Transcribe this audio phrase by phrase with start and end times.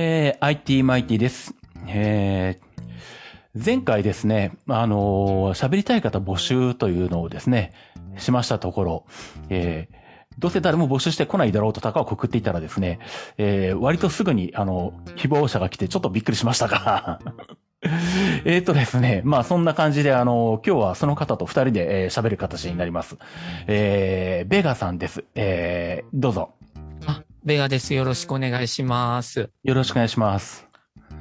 [0.00, 1.56] えー、IT マイティです。
[1.88, 7.72] えー、前回ですね、あのー喋りたい方募集というのをですね、
[8.16, 9.06] しましたところ、
[9.48, 9.96] えー、
[10.38, 13.00] どうせ誰も募集してこないだろうと高をくくっていたらですね、
[13.38, 17.18] えー、割とすぐに、あの、希望者が来てちょっとびっくりしましたが、
[18.44, 23.16] えーとですね、まあそんな感じで、あの、今日はその方と二人でえー喋る形になります。
[23.66, 25.24] えー、ベガさんです。
[25.34, 26.50] えー、どうぞ。
[27.48, 27.94] あ、ベガです。
[27.94, 29.48] よろしくお願いします。
[29.64, 30.68] よろしくお願いします。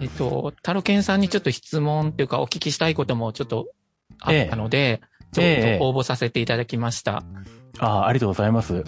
[0.02, 3.68] えっと、タロケンさんにちょっと質問っていうかお聞きしたいこともちょっと
[4.20, 5.00] あったので、
[5.32, 7.24] ちょええっと応募させていただきました。
[7.80, 8.84] ああ、ありがとうございます。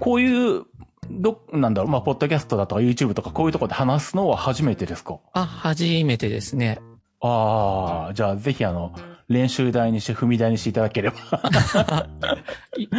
[0.00, 0.64] こういう、
[1.08, 5.20] ど、なんだろう、まあ、ポッドキャストだとか YouTube とかこういうところで話すのは初めてですか？
[5.34, 6.80] あ、初めてですね。
[7.20, 8.94] ああ、じゃあぜひあの、
[9.28, 11.16] 練習台にして踏み台にしていただければ。
[12.76, 12.96] いポ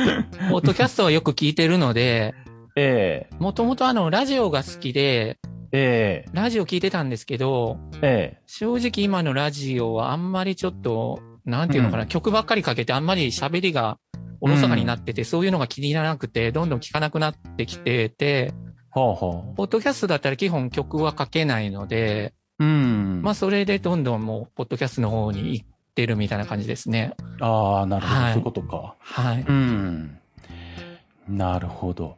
[0.59, 2.33] ッドキャストはよく聞いてるので、
[2.75, 5.37] ええもともとあの、ラジオが好きで、
[5.71, 13.97] ええラジオ聞いてたんですけど、ええ正直今のラジオはあんまりちょっと、なんていうのかな、うん曲ばっかりかけてあんまり喋りが
[14.41, 18.53] おろそかになってて、そういうのが気にならなくて、どんどん聞かなくなってきてて、
[18.91, 22.65] ほうほポッドキャストだったら基本曲は書けないので、う。
[22.65, 23.21] うん。
[23.21, 27.13] まあそれでどんどんもう、ポッドキャストの方に行ってるみたいな感じですね。
[27.39, 28.95] ああ、なるほど、はいそういうことか。
[28.99, 29.45] はい。
[29.47, 30.17] うん。
[31.27, 32.17] なるほど。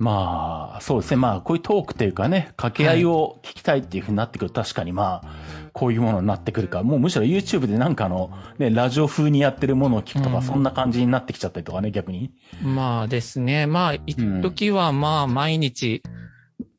[0.00, 1.18] まあ、そうですね。
[1.18, 6.82] まあ、こういうトークというかね、掛け合いを聞きたいっていうふうになってくると、確かにまあ、こういうものになってくるか。
[6.82, 12.32] もうむしろ YouTube でなんかの、ね、ラジオ風にやってるものを聞くとか、うんそんな感じになってきちゃったりとかね、逆に。
[12.62, 13.66] まあですね。
[13.66, 16.02] まあ、一時はまあ毎日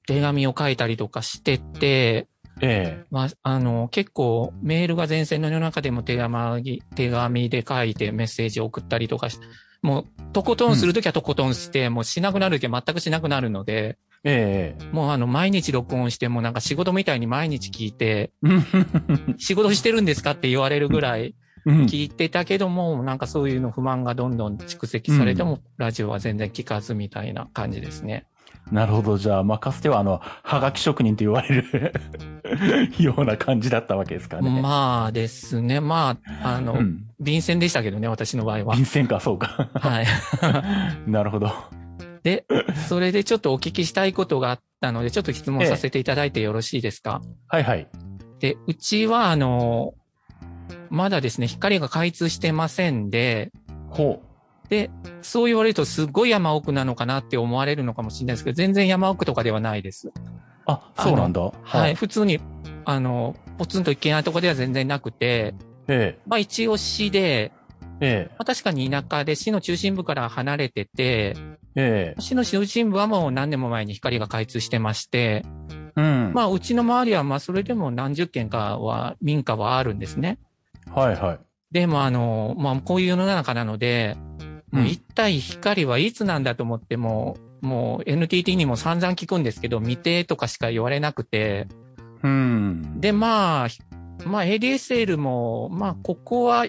[0.07, 2.27] 手紙を書いたりとかしてて、
[2.59, 9.39] えまあ、あの、結構メールが前線の世の中でも手紙、手紙で書いてメッセージを送ったりとかし、
[9.81, 19.35] もう、とことんするときはとことんして、もうしなくなるときは全くしなくなるので、え、えもうあの、毎日録音して、もうなんか仕事みたいに毎日聞いて、え。
[19.37, 21.33] 仕事してるんですかって言われるぐらいうん
[21.65, 28.25] 聞いてたけども、なんかそういうの不満がどんどん蓄積されても、ラジオは全然聞かずみたいな感じですね。
[28.71, 29.17] なるほど。
[29.17, 31.93] じゃあ、まあ、かつてはあの、はがき職人と言われる
[32.99, 34.61] ような感じだったわけですかね。
[34.61, 35.79] まあですね。
[35.81, 37.05] まあ、あの、うん。
[37.19, 38.85] 便箋でしたけどね、私の場合は便。
[38.85, 39.69] 箋か、そうか。
[39.73, 40.05] はい。
[41.09, 41.51] なるほど。
[42.23, 42.45] で、
[42.87, 47.87] それでちょっとお聞きしたいことがあったので、ちょっと質問させていただいてよろしいですか、はいはい。
[48.39, 49.93] で、うちは、あの、
[50.89, 53.51] まだですね、光が開通してませんで、
[53.89, 54.21] ほ
[54.69, 54.89] で、
[55.21, 60.07] そう言われるとすっごい山奥なのかなって思われるのかもしれないですけど、全然山奥とかではないです。
[60.07, 60.11] う。
[60.65, 61.51] あ、そうなんだ。
[61.61, 61.95] はい。。
[61.95, 62.39] 普通に、
[62.85, 65.53] あの、ポツンと行けないとこでは全然なくて、
[65.87, 67.51] えまあ一応市で、
[67.99, 71.35] え、えまあ、確かに田舎で市の中心部から離れてて、
[71.75, 75.71] え、え市の中心部はもう何年も前に光が開通してまして、え。
[75.97, 76.31] うん。
[76.33, 80.39] まあうちの周りはまあそれでも何十軒かは民家はあるんですね。
[80.93, 81.39] はいはい。
[81.71, 84.17] でもあの、まあこういう世の中なので、
[84.71, 91.67] もう一体光はいつなんだと思っても、もう NTT にも散々聞くんですけど、未定とかしか言われなくて、
[92.23, 92.99] うん。
[92.99, 93.67] で、まあ、
[94.25, 96.65] まあ ADSL も、まあここは、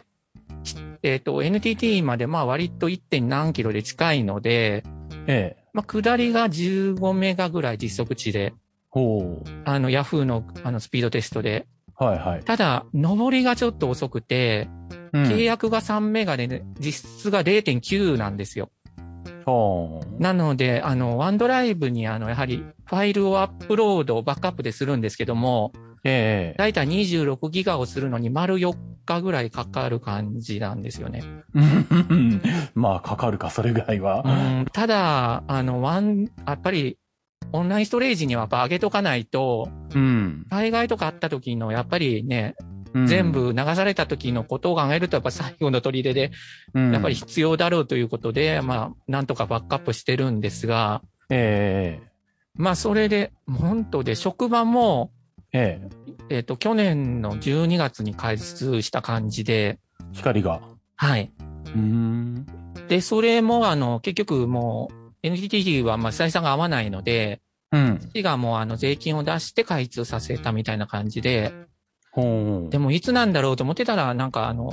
[1.02, 3.00] えっ、と NTT までまあ割と 1.
[3.00, 4.84] 点何キロで近いので、
[5.26, 5.64] ええ。
[5.72, 8.54] まあ下りが15メガぐらい実測値で、
[8.90, 11.66] ほあの Yahoo のあのスピードテストで。
[12.02, 12.06] う。
[12.06, 12.40] はいはい。
[12.44, 14.68] ただ、上りがちょっと遅くて、
[15.12, 18.70] うん契約が3メガで、ね、実質が0.9なんですよ。
[19.44, 20.22] ほう。
[20.22, 25.72] なので、あの、ワンドライブにあの、やはりファイルをアップロード、バックアップでするんですけども、
[26.04, 26.58] ええ。
[26.58, 28.74] だいたい26ギガをするのに丸4
[29.04, 31.22] 日ぐらいかかる感じなんですよね。
[31.54, 32.42] う ん
[32.74, 34.22] まあ、かかるか、それぐらいは。
[34.24, 36.98] うん、ただ、あの、ワン、やっぱり、
[37.52, 40.46] オンラインストレージにはやっぱ上げとかないと、うん。
[40.50, 42.54] 災害とかあった時の、やっぱりね、
[42.94, 46.30] うん全、部流された時のことを考えると、やっぱ最後の砦で、
[46.74, 52.12] うんやっぱり、必要だろうということで、まあ、なんとかバックアップしてるんですが、ええ。
[52.54, 55.10] まあ、それで、本当で、職場も、
[55.52, 55.80] え
[56.30, 56.36] え。
[56.36, 59.78] えっ、と、去年の12月に開通した感じで、
[60.12, 60.60] 光が。
[60.96, 61.32] はい。
[61.74, 62.46] うん。
[62.88, 67.40] で、それも、あの、結局もう、NTT は、まあ、採算が合わないので、
[67.72, 68.10] うん。
[68.14, 71.52] 市がもう、あの、税金を出して開通させたみたいな感じで、
[72.12, 72.70] ほう。
[72.70, 74.72] でも、いつなんだろうと思ってたら、なんか、あの、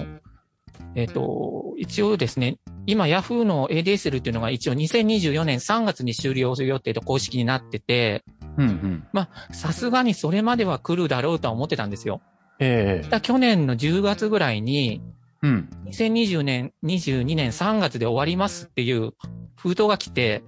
[0.96, 8.26] えっ、と、一応ですね、今、Yahoo の ADSL っていうのが一応2024年3月に終了する予定と公式になってて、
[8.58, 9.08] うんうん。
[9.14, 12.22] まあ、さすがにそれまでは来るだろうとは思ってたんですよ。
[12.60, 13.10] ええ。
[13.10, 15.02] だ去年の10月ぐらいに、
[15.42, 15.70] うん。
[15.86, 19.14] 2020年、22年3月で終わりますっていう
[19.56, 20.44] 封筒が来て、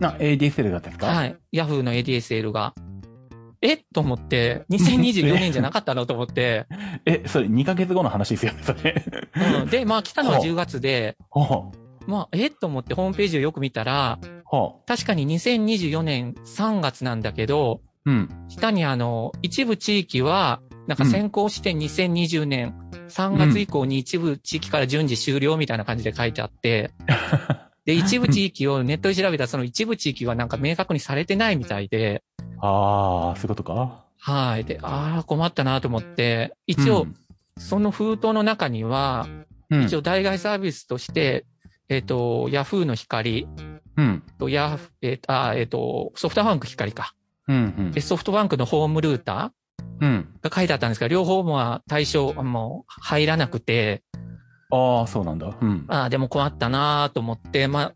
[0.00, 1.06] な、ADSL がですか？
[1.06, 1.58] はいい。
[1.58, 2.74] Yahoo の ADSL が。
[3.62, 3.76] え？
[3.78, 6.06] と思って、 2024年じゃなかったの？
[6.06, 6.66] と思って、
[7.06, 9.04] え、それ2ヶ月後の話ですよね、それ。
[9.62, 11.72] うん、で、まあ 来たのはほう10月で、ほ
[12.06, 12.50] まあ、え？
[12.50, 14.18] と思ってホームページをよく見たら、
[14.86, 18.10] 確かに2024年3月なんだけど、う。
[18.10, 18.28] うん。
[18.48, 22.74] 下にあの、一部地域は、なんか先行して2020年
[23.08, 26.90] 3月以降に一部地域から順次終了みたいな感じで書いてあって、
[27.84, 32.22] で、一部地域をネットで調べたらその一部地域はなんか明確にされてないみたいで、
[32.60, 34.04] ああ、そういうことか？
[34.18, 34.64] はい。
[34.64, 37.06] で、ああ、困ったなと思って、一応、
[37.58, 39.26] その封筒の中には、
[39.70, 41.44] うん、一応代替サービスとして、
[41.90, 43.46] えっ、と、ヤフーの光
[43.96, 44.22] うん。
[44.38, 47.14] と、ヤフ、えっ、と、あーえっ、と、ソフトバンク光か。
[47.48, 47.56] うん。
[47.56, 48.00] うんで、。
[48.00, 49.52] ソフトバンクのホームルータ
[50.00, 50.28] うん。
[50.42, 54.02] ーが書いてあったんですが、両方も対象、もう入らなくて、
[54.74, 55.56] ああ、そうなんだ。
[55.60, 55.84] うん。
[55.88, 57.94] ああ、でも困ったなと思って、まあ、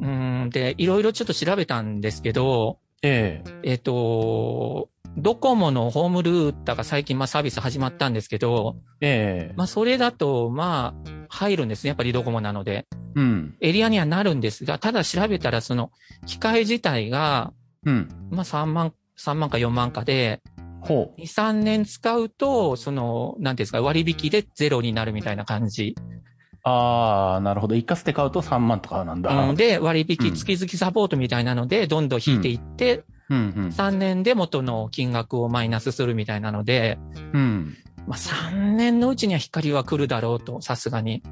[0.00, 11.88] うーん、で、いろいろちょっと調べたんですけど、えええっ、と、ドコモのホームルーターが最近まあサービス始まったんですけど、ええまあそれだとまあ入るんですね。
[11.88, 12.86] やっぱりドコモなので。
[13.14, 13.56] うん。
[13.60, 15.90] エリアにはなるんですが、ただ調べたらその
[16.26, 17.52] 機械自体が
[17.84, 18.08] うん。
[18.30, 20.51] まあ3万、3万か4万かで、ほ
[20.84, 25.94] 2、3年使うと、その、なんていうんですか、割引でゼロになるみたいな感じ。
[25.98, 26.22] う。
[26.64, 27.74] ああ、なるほど。
[27.74, 29.48] 一括で買うと3万とかなんだ。
[29.48, 33.54] うん、で、割引うん月々サポートみたいなので、どんどん引いていって、うん。
[33.56, 33.68] うん。
[33.68, 36.98] 3年で元の金額をマイナスするみたいなので、
[37.32, 37.76] うん。
[38.06, 41.22] まあ3年のうちには光は来るだろうと、さすがに。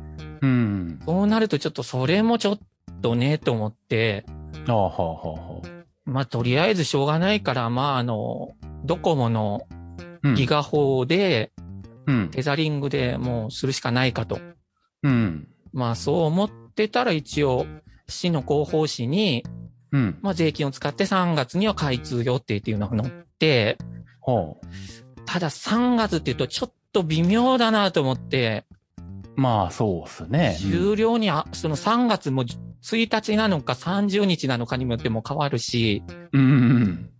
[0.40, 0.98] うん。
[1.04, 2.58] そうなるとちょっとそれもちょっ
[3.02, 4.24] とね、と思って、
[4.66, 5.68] ああ、はあ、はあ、はあ。
[6.04, 9.66] まあとりあえずしょうがないから、まああの、ドコモの
[10.22, 11.52] うんギガ法で、
[12.06, 12.30] うん。
[12.30, 14.38] テザリングでもうするしかないかと。
[15.02, 15.48] うん。
[15.72, 17.66] まあそう思ってたら一応、
[18.08, 19.44] 市の広報誌に、
[19.92, 20.18] うん。
[20.20, 23.78] まあ税金を使って3月には開通予定っていうのが載って、
[24.20, 24.60] ほ
[25.24, 28.64] ただ3月って言うとちょっと微妙だなと思って、
[29.36, 29.40] う。
[29.40, 30.58] まあ、そうっすね。
[30.60, 36.40] 終了にあ、その3月も1日なのか30日なのかにもよっても変わるし、うん。
[36.40, 37.10] うん。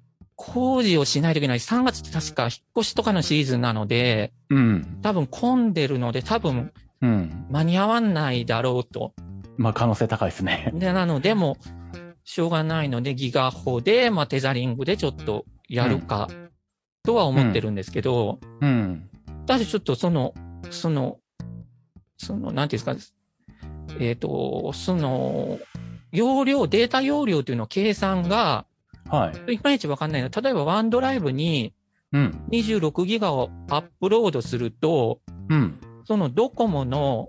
[0.42, 1.58] 工事をしないといけない。
[1.58, 4.98] 3月って確か引っ越しとかのシーズンなので、うん。
[5.02, 6.72] 多分混んでるので多分
[7.02, 7.46] うん。
[7.50, 9.12] 間に合わないだろうと。
[9.58, 10.72] まあ、可能性高いですね。
[10.74, 16.30] で、なのでもう、しょうがないのでギガ法で、まあテザリングでちょっとやるか、
[17.02, 19.10] とは思ってるんですけど、うん。
[19.46, 20.32] ただちょっとその、
[20.70, 21.18] その、
[22.16, 25.58] その、なんていうんですか、えっ、と、その、
[26.12, 28.64] 容量、データ容量というの計算が、
[29.10, 29.54] はい。
[29.54, 30.28] いまいちわかんないの。
[30.28, 31.74] 例えばワンドライブに
[32.12, 32.44] うん。
[32.50, 35.80] 26ギガをアップロードすると、うん。
[36.04, 37.28] そのドコモの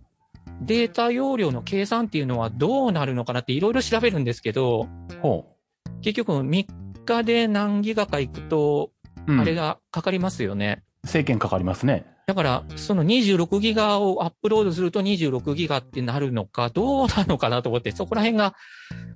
[0.61, 4.87] データ容量の計算っていうのはどうなるのかなっていろいろ調べるんですけど、
[5.21, 5.55] ほ
[6.01, 6.65] 結局3
[7.05, 8.91] 日で何ギガか行くと、
[9.27, 9.33] う。
[9.33, 10.83] うんあれがかかりますよね。
[11.05, 12.05] 制限かかりますね。
[12.31, 18.55] だから、その26ギガをアップロードすると26ギガってなるのか、どうなのかなと思って、そこら辺が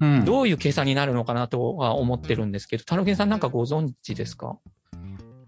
[0.02, 0.26] うん。
[0.26, 4.58] どういう計算になるのかなとは思ってるんですけど、タロケンさんなんかご存知ですか？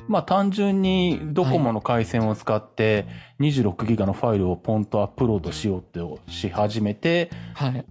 [0.08, 3.06] まあ単純にドコモの回線を使って
[3.42, 6.00] 26ギガのファイルをポンとアップロードしようって
[6.32, 7.86] し始めて、はい。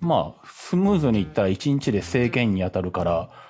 [0.00, 3.30] まあスムーズにいったら1日で制限に当たるから、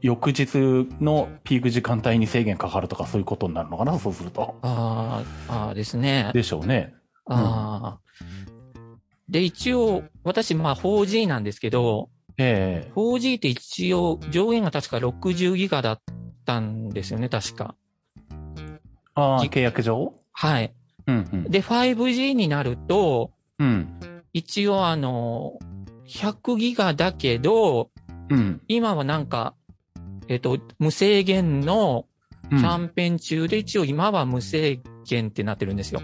[0.00, 4.56] 翌日のピーク時間帯に制限かかるとかそういうことになるのかなそうすると。
[4.62, 6.30] あーあーですね。
[6.34, 6.94] でしょうね。
[7.26, 8.00] ああ。
[9.28, 12.08] で、一応、私、まあ 4G なんですけど、
[12.38, 16.00] ええ 4G って一応上限が確か60ギガだっ
[16.44, 17.74] たんですよね、確か。
[19.14, 20.14] ああ、じ契約上？
[20.32, 20.72] はい。
[21.06, 21.44] うんうん。
[21.50, 24.22] で、5G になると、うん。
[24.32, 25.58] 一応あの、
[26.06, 27.90] 100ギガだけど、
[28.30, 28.62] うん。
[28.68, 29.54] 今はなんか、
[30.28, 32.06] えっと、無制限の
[32.50, 32.58] うん。
[32.58, 36.00] キはャンペーン中で一応今は無制限ってなってるんですよ。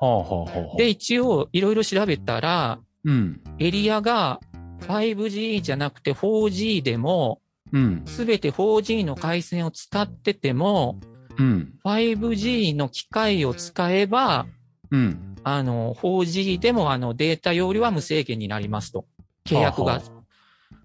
[0.00, 0.76] あはあはあはあ。
[0.76, 3.40] で、一応いろいろ調べたら、うん。
[3.58, 4.40] エリアが
[4.80, 7.40] 5G じゃなくて 4G でも、
[7.72, 8.02] うん。
[8.06, 10.98] すべて 4G の回線を使ってても、
[11.38, 11.74] うん。
[11.84, 14.46] 5G の機械を使えば、
[14.90, 15.36] うん。
[15.44, 19.06] あの、4G でもあのデータ容量は無制限になりますと。
[19.46, 20.02] 契約が。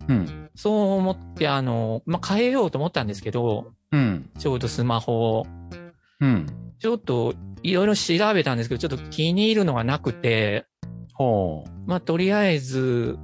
[0.08, 0.50] うん。
[0.56, 4.30] そう思って、あの、まあ、変えようと思ったんですけど、うん。
[4.38, 5.48] ちょうどスマホを。
[6.20, 6.48] うん。
[6.80, 7.34] ちょっと、
[7.64, 10.66] いろいろ調べたんですけど、ちょっと気に入るのがなくて、
[11.14, 11.70] ほう。
[11.90, 13.18] まあ、とりあえず、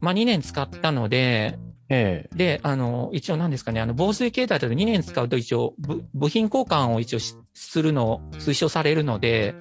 [0.00, 1.58] まあ、2年使ったので、
[1.90, 9.54] ええで、あの、一応何ですかね、あの、防水携帯だと2年使うと一応、部部品交換を一応しするのを推奨されるので、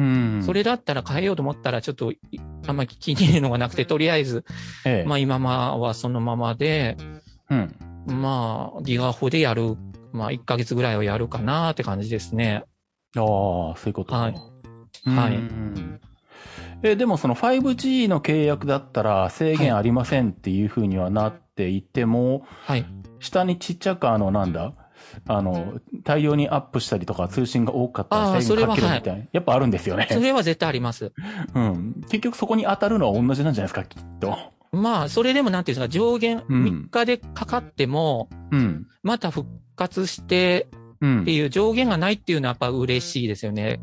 [0.00, 0.42] うん。
[0.44, 2.18] それだったら変えようと思ったら、ちょっとい、
[2.66, 4.44] あんまり気に入るのがなくて、とりあえず、
[4.84, 6.96] ええまあ今まはそのままで、
[7.50, 7.76] うん。
[8.06, 9.76] まあ、ギガホでやる
[10.12, 12.64] まあ1ヶ月ぐらいはやるかなって感じですね。
[13.16, 13.22] ああ、
[13.76, 14.18] そういうことか。
[14.18, 14.34] はい
[15.06, 16.00] うんはい
[16.82, 22.86] え、でもその 5G の契約だったら制限ありませんっていうふうにはなっていても、はい。
[23.18, 24.72] 下にちっちゃくあの、なんだ
[25.26, 29.24] あの、大量にアップしたりとか通信が多かったあーら制限かけるみたいな。
[29.32, 30.08] やっぱあるんですよね。
[30.10, 31.12] それは絶対あります。
[31.54, 31.94] うん。
[32.08, 34.36] 結局そこに当たるのは同じなんじゃないですか、きっと。
[34.72, 38.86] まあ、それでもなんていうんですか、上限うん3日でかかっても、うん。
[39.02, 40.68] また復活して
[41.00, 41.32] うんって。
[41.32, 43.80] いう上限がないっていうのはやっぱ嬉しいですよね。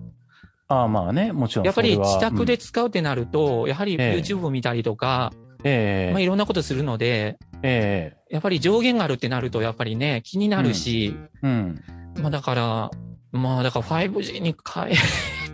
[0.69, 11.83] ああ、まあね、もちろんやっぱり自宅で、使うってなると、やはりええ YouTube 見たりとか、うんええまあいろんなことするので、えやっぱり上限があるってなると、やっぱりね、気になるし、えうん。
[12.21, 12.91] まあだから、
[13.31, 14.95] まあだから 5G に変え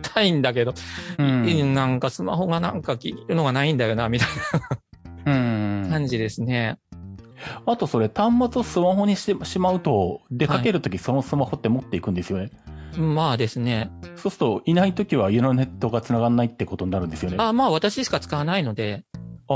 [0.02, 0.74] たいんだけど、
[1.18, 1.74] うん。
[1.74, 4.28] なんかスマホがなんか気に入るのがないんだよな、みたい
[5.26, 6.78] うんな感じですね。
[7.66, 12.50] あとそれ端末をスマホにしてしまうと、出かけるときそのスマホって持っていくんですよね。
[12.96, 13.90] まあですね。
[14.16, 17.36] そうすると、いないときは家のネットが繋がんないってことになるんですよね。
[17.38, 19.04] ああまあ私しか使わないので、
[19.48, 19.52] あ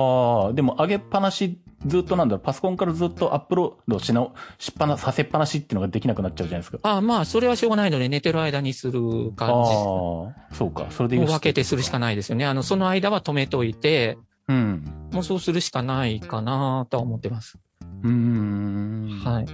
[0.51, 4.27] ー、でも上げっぱなし、ずっとなんだろう、パソコンからずっとアップロードしな、
[4.59, 6.79] しっぱな、させっぱなしっていうのができなくなっちゃうじゃないですか。
[6.83, 9.01] あまあそれはしょうがないので寝てる間にする
[9.39, 9.73] ああ感じ。
[9.73, 10.87] ー、そうか。
[10.91, 12.47] それでよしもう分けてするしかないですよね。
[12.47, 14.19] あの、その間は止めといて、
[14.49, 15.09] うん。
[15.13, 17.59] もうそうするしかないかなとは思ってます。
[18.03, 19.21] うーん。
[19.25, 19.47] はい。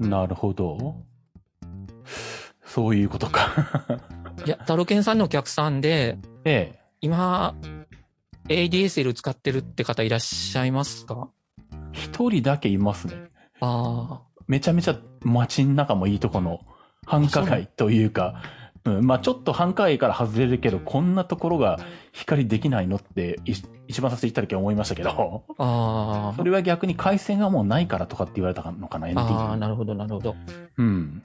[0.00, 0.96] なるほど。
[2.64, 3.98] そういうことか。
[4.44, 6.78] いや、タロケンさんのお客さんで、ええ。
[7.00, 7.54] 今、
[8.48, 11.28] ADSL 使ってるって方いらっしゃいますか？
[11.92, 13.14] 一人だけいますね。
[13.60, 16.60] あめちゃめちゃ街の中もいいとこの
[17.06, 18.42] 繁華街というか、
[18.84, 21.78] うん、まあちょっと繁華街から外れるけど、こんなところが
[22.12, 23.54] 光できないのって、い
[23.86, 30.36] 一番最初言った時は思いましたけど、あ、あそれは逆に回線がもうないからとかって言われたのかな、あ、NT ああ、なるほど、なるほど。
[30.76, 31.22] うん。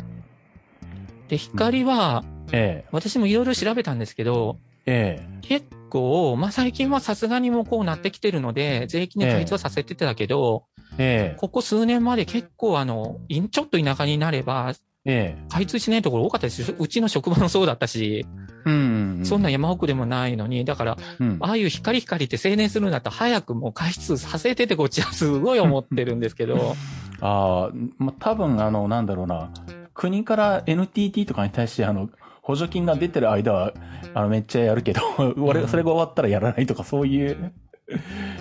[1.27, 5.39] で、光は、え私もいろいろ調べたんですけど、え、え。
[5.41, 10.65] 結構、まあ最近はさすがにもうこうなってきてるので、税金で開通はさせてたけど、
[10.97, 14.73] え、えここ数年まで結構あの、いちょっと田舎になれば、
[15.05, 16.75] え、え開通しないところ多かったですよ。
[16.77, 18.69] うちの職場もそうだったし、え。
[18.69, 19.21] うん。
[19.23, 21.37] そんな山奥でもないのに、だから、うん。
[21.39, 26.75] ああいう光光って青年するんだったら早くもう開通させててこっちはすごい思ってるんですけど、
[27.21, 29.51] ああ、まあ、多分あの、なんだろうな、
[29.93, 32.09] 国から NTT とかに対してあの、
[32.49, 33.73] 補助金が出てる間は、
[34.15, 35.01] あの、めっちゃやるけど、
[35.37, 37.53] 俺、それが終わったらやらないとか、そういう、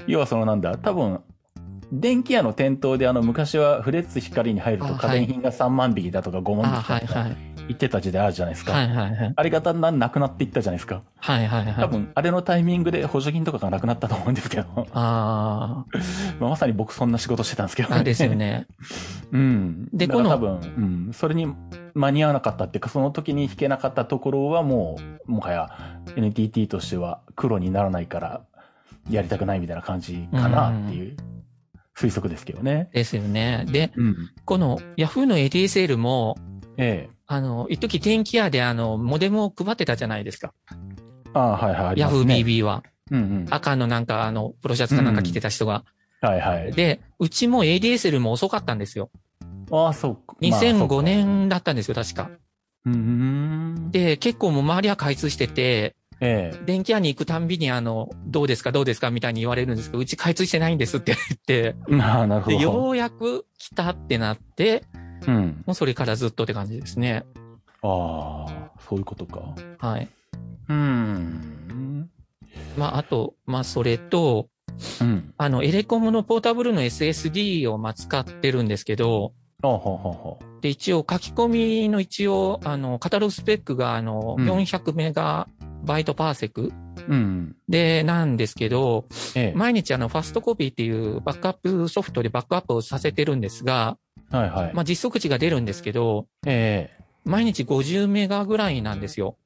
[0.06, 1.20] 要はそのなんだ、多分、
[1.92, 7.36] 電気屋の店頭であの、昔はフレッツ光に入ると家電品が3万匹だとか5万匹だとかはい。
[7.68, 8.72] 言ってた時代あるじゃないですか。
[8.72, 9.32] はいはいはい。
[9.36, 11.02] あれがだんなくなっていったじゃないですか。
[11.18, 11.74] はいはいはい。
[11.74, 15.84] 多分、あれのタイミングで補助金とかがなくなったと思うんですけど、あ
[16.40, 18.34] まあまさに僕そんな仕事してたんですけどあ、あですよ。
[18.34, 18.66] ね。
[19.32, 19.88] うん。
[19.92, 21.12] でこの多分、うん。
[21.12, 21.54] それに
[21.98, 28.44] 間に合わなかったっていうか、その時に弾けなかったところはもう、もはや NTT としては黒にならないから、
[29.10, 31.16] やりたくないみたいな感じかなっていう
[31.96, 32.88] 推測ですけどね。
[32.92, 33.64] ですよね。
[33.68, 34.16] で、うん。
[34.44, 36.36] この Yahoo の ADSL も、
[36.76, 37.16] ええ。
[37.26, 40.54] あの、一時電気屋であの、モデムを配ってたじゃないですか。
[41.34, 41.96] ああ、はいはい。
[41.96, 42.84] ね Yahoo BB は。
[43.10, 43.46] うんうん。
[43.50, 45.84] 赤のなんかあの、プロシャツかなんか着てた人が。
[46.20, 46.72] はいはい。
[46.72, 49.10] で、うちも ADSL も遅かったんですよ。
[49.70, 50.36] ああ、そうか。
[50.40, 51.02] まあそう2005か。
[51.02, 52.30] 年だったんですよ、確か。
[52.86, 53.90] うーん。
[53.90, 56.64] で、結構もう周りは開通してて、ええ。
[56.64, 62.62] 電気屋に行くたんびにあの、どうですかどうですかみたいに言われるんですけど、うち開通してないんですって言って、ま あ、なるほで、ど。
[62.62, 64.84] ようやく来たってなって、
[65.26, 65.62] うん。
[65.66, 67.24] もうそれからずっとって感じですね。
[67.82, 69.54] ああ、そういうことか。
[69.78, 70.08] はい。
[70.68, 72.10] うーん。
[72.76, 74.48] まあ、あと、まあ、それと、
[75.00, 75.34] うん。
[75.36, 80.60] あの、エレコムのポータブルの SSD をまあ使ってるんですけど、あほうほうほう。
[80.62, 85.48] で、一応書き込みの一応、あの、カタログスペックが、あの、うん400メガ
[85.84, 86.72] バイトパーセク
[87.08, 87.56] うん。
[87.68, 89.58] で、なんですけど、ええ。
[89.58, 93.96] 毎日あの、ファストコピーっていうバックアップソフトでバックアップをさせてるんですが、
[94.30, 94.74] はいはい。
[94.74, 97.04] まあ、実測値が出るんですけど、ええ。
[97.24, 99.36] 毎日50メガぐらいなんですよ。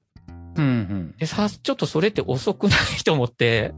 [0.56, 1.14] うんうん。
[1.18, 3.72] で、さ、ちょっとそれって遅くないと思って、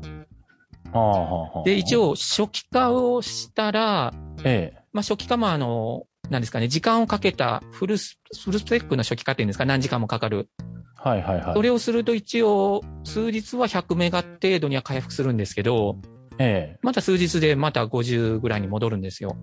[0.93, 1.65] はあはあはあ。
[1.65, 1.97] で、一。
[1.97, 4.13] 応初期化をしたら、
[4.45, 4.83] ええ。
[4.93, 10.49] まあ、初期化もあの、なんですかね、時間をかけたフルス、フルスペックの初期化っていうんですか、何時間もかかる。
[10.97, 11.55] はいはいはい。
[11.55, 15.99] それをすると一応、数日は100メガ程度には回復するんですけど、
[16.39, 16.79] ええ。
[16.83, 19.37] また数日でまた50ぐらいに戻るんですよ。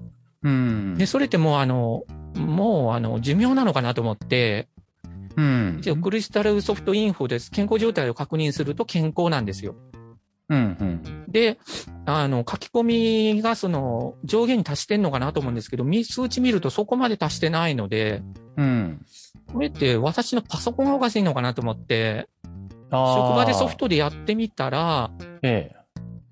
[0.44, 0.96] うん。
[0.96, 2.04] で、それってもうあの、
[2.36, 4.68] もうあの、寿命なのかなと思って、
[5.38, 5.78] うん。
[5.80, 7.52] 一応クリスタルソフトインフォです。
[7.52, 9.76] 健康状態を確認すると健康なんですよ。
[10.50, 11.26] うん、うん。
[11.32, 11.58] で、
[12.06, 18.24] あの、書き込みがその上限に達してんのかなと思うんですけど、み数値見るとそこまで達してないので、
[18.58, 19.06] うん。
[19.54, 22.28] これって私のパソコンがおかしいのかなと思って、
[22.90, 23.86] あ職場でソフト。
[23.86, 25.76] トでやってみたら、ええ。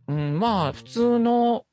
[0.08, 1.66] うん、まあ、普通の、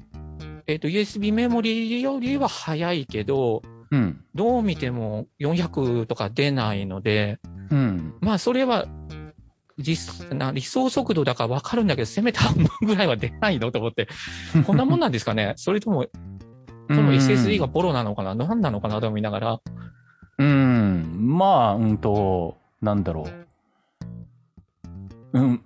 [0.66, 4.24] えっ、と、USB メモリよりは早いけど、うん。
[4.34, 7.38] どう見ても400とか出ないので、
[7.70, 8.14] うん。
[8.20, 8.86] まあ、それは、
[9.78, 14.08] 実、な理想速度だからわかるんだけど、せめて半分ぐらいは出ないのと思って、
[14.66, 15.52] こんなもんなんですかね？
[15.56, 16.06] それとも、
[16.88, 18.34] この SSD がボロなのかな？
[18.34, 19.00] 何なのかな？
[19.00, 19.60] と思いながら、
[20.38, 21.36] うん。
[21.38, 23.28] まあ、うんと、なんだろ
[25.32, 25.40] う。
[25.40, 25.62] うん。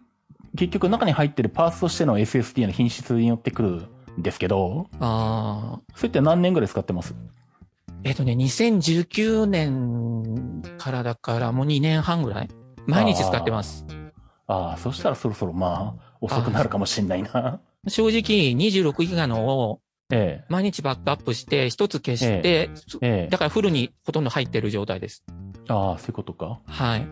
[0.57, 3.69] 結局中に入ってるパーツとしての SSD の品質によってくる
[4.19, 7.15] んですけど、ああ、それって何年ぐらい使ってます？
[8.03, 12.49] えっ、とね、2019年からだからもう2年半ぐらい。
[12.87, 13.85] 毎日使ってます。
[14.51, 17.61] ああ、そしたらそろそろまあ、遅くなるかもしんないな。
[17.87, 19.81] 正直26ギガのを
[20.13, 23.25] え毎日バックアップして、一つ消して、ええ。
[23.25, 25.25] えだからフルにほとんど入ってる状態です。
[25.29, 25.73] え。
[25.73, 26.61] ああ、そういうことか。
[26.67, 27.09] はい。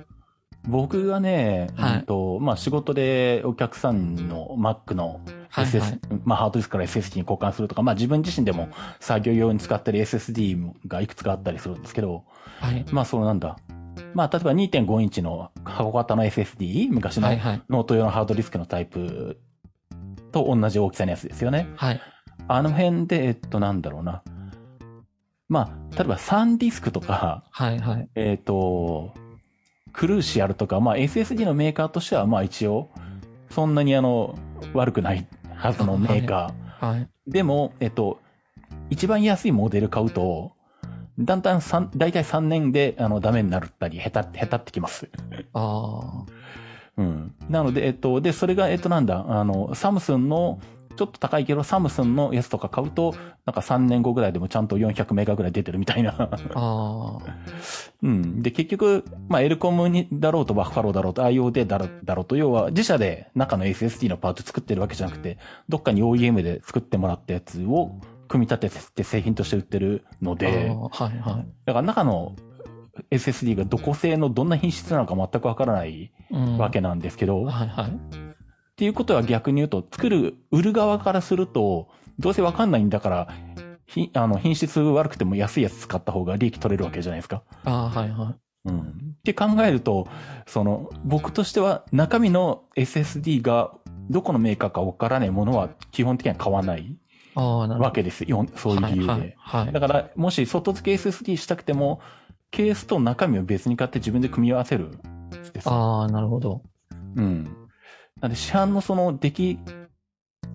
[0.66, 6.00] 僕がね、はいうんと、まあ仕事でお客さんの Mac のはい SS、はい。
[6.24, 8.68] まあハードディスクから SSD に交換するとか、まあ自分自身でも
[8.98, 12.24] 作業用に使ってる SSD がいくつかあったりするんですけど、
[12.60, 12.84] はい。
[12.90, 13.58] まあそうなんだ。
[14.14, 17.62] まあ例えば2.5インチの箱型の SSD、昔のはいはい。
[17.68, 19.38] ノート用のハードディスクのタイプ
[20.32, 21.68] と同じ大きさのやつですよね。
[21.76, 22.00] はい。
[22.46, 24.22] あの辺で、えっとなんだろうな。
[25.48, 28.08] まあ、例えば SanDisk とか、はいはい。
[28.14, 29.14] えっ、と、
[29.92, 32.90] Crucial とか、まあ SSD のメーカーとしては、まあ一応、
[33.50, 34.38] そんなにあの、
[34.74, 36.86] 悪くないはずのメーカー。
[36.86, 37.08] はい。
[37.26, 38.20] でも、えっと、
[38.90, 40.52] 一番安いモデル買うと、
[41.18, 45.08] だんだん三、だいたい3年で、あの、ダメになったり、へた、へたってきます。
[45.52, 46.24] あ
[46.96, 47.34] うん。
[47.48, 50.60] なので、えっと、で、それが、えっと、なんだ、あの、サムスンの、
[50.96, 53.14] ちょっと高いけど、サムスンのやつとか買うと、
[53.46, 56.10] なんか3年後ぐらいでもちゃんと400メガぐらい出てるみたいな。
[56.10, 56.28] あ。
[56.32, 57.18] ああ。
[58.02, 58.42] うん。
[58.42, 67.92] で、結局、まあ、エルコムにだろうと、バッファローだろうと、IO だろうだろうと、要は、自社で中の SSD のパーツ作ってるわけじゃなくて、どっかに OEM で作ってもらったやつを、
[68.28, 71.46] 組み立てて製品として売ってるので、はいはい。
[71.64, 72.36] だから中の
[73.10, 77.90] SSD がどこ製のどんな品質なのか全くわからないうんわけなんですけど、はいはい。
[77.90, 81.88] っていうことは逆に言うと、作る、売る側からすると、
[82.18, 83.28] どうせわかんないんだから、
[83.86, 87.42] ひあの品質悪くても安いやつ使った方が利益取れるわけじゃないですか。
[87.64, 88.36] ああ、はいは
[88.66, 88.68] い。
[88.68, 88.80] うん。
[88.80, 90.06] って考えると、
[90.46, 93.72] その、僕としては中身の SSD が
[94.10, 96.96] どこのメーカーかわからないものは基本的には買わない。
[97.42, 98.46] わけですよ。
[98.56, 99.08] そういう理由で。
[99.08, 99.34] はいはい。
[99.36, 102.00] はいだから、もし外付け SSD したくても、
[102.50, 105.00] ケースと中身を別に買って自分で組み合わせるん
[105.52, 105.68] です。
[105.68, 106.62] ああ、なるほど。
[107.16, 107.44] うん。
[108.20, 109.58] なんで市販のその出来、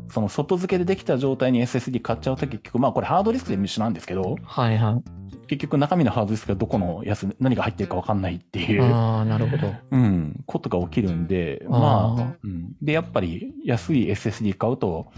[0.09, 5.47] その外付けでできた状態に SSD 買っちゃうと結局、まあこれハードディスクでも一緒なんですけど、はいはい。
[5.47, 9.73] 結局中身のハードディスクがどこのやつ、何が入ってるかわかんないっていう、ああ、なるほど。
[9.91, 12.73] うん、ことが起きるんで、まあ、うん。
[12.81, 15.11] で、やっぱり安い SSD 買うと、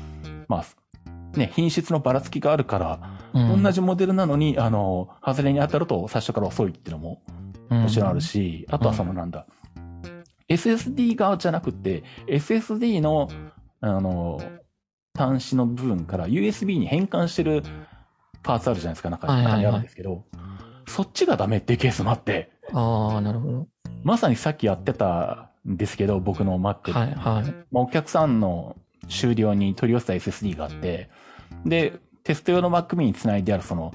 [0.48, 0.66] まあ、
[1.38, 3.00] ね、品質のばらつきがあるから、
[3.34, 7.22] うん同じモデルなのに、あの、外れに当たると最初から遅いっていうのも
[7.70, 8.22] もちろんある。
[8.22, 9.46] し、あとはそのなんだ、
[10.50, 13.30] SSD 側じゃなくて、SSD の、
[13.82, 14.42] あの、
[15.18, 17.64] 端子の部分から USB に変換してる
[18.44, 20.24] パーツあるじゃないですか、中にはいあるんですけど、
[20.88, 23.68] そっちがダメってケースもあって、うんああ、なるほど。
[24.04, 26.92] まさにさっきやってたんですけど、僕の Mac。
[26.92, 27.54] はいはい。
[27.72, 28.76] まあお客さんの
[29.08, 31.10] 終了に取り寄せた SSD があって、
[31.66, 33.94] で、テスト用の Mac mini につないであるその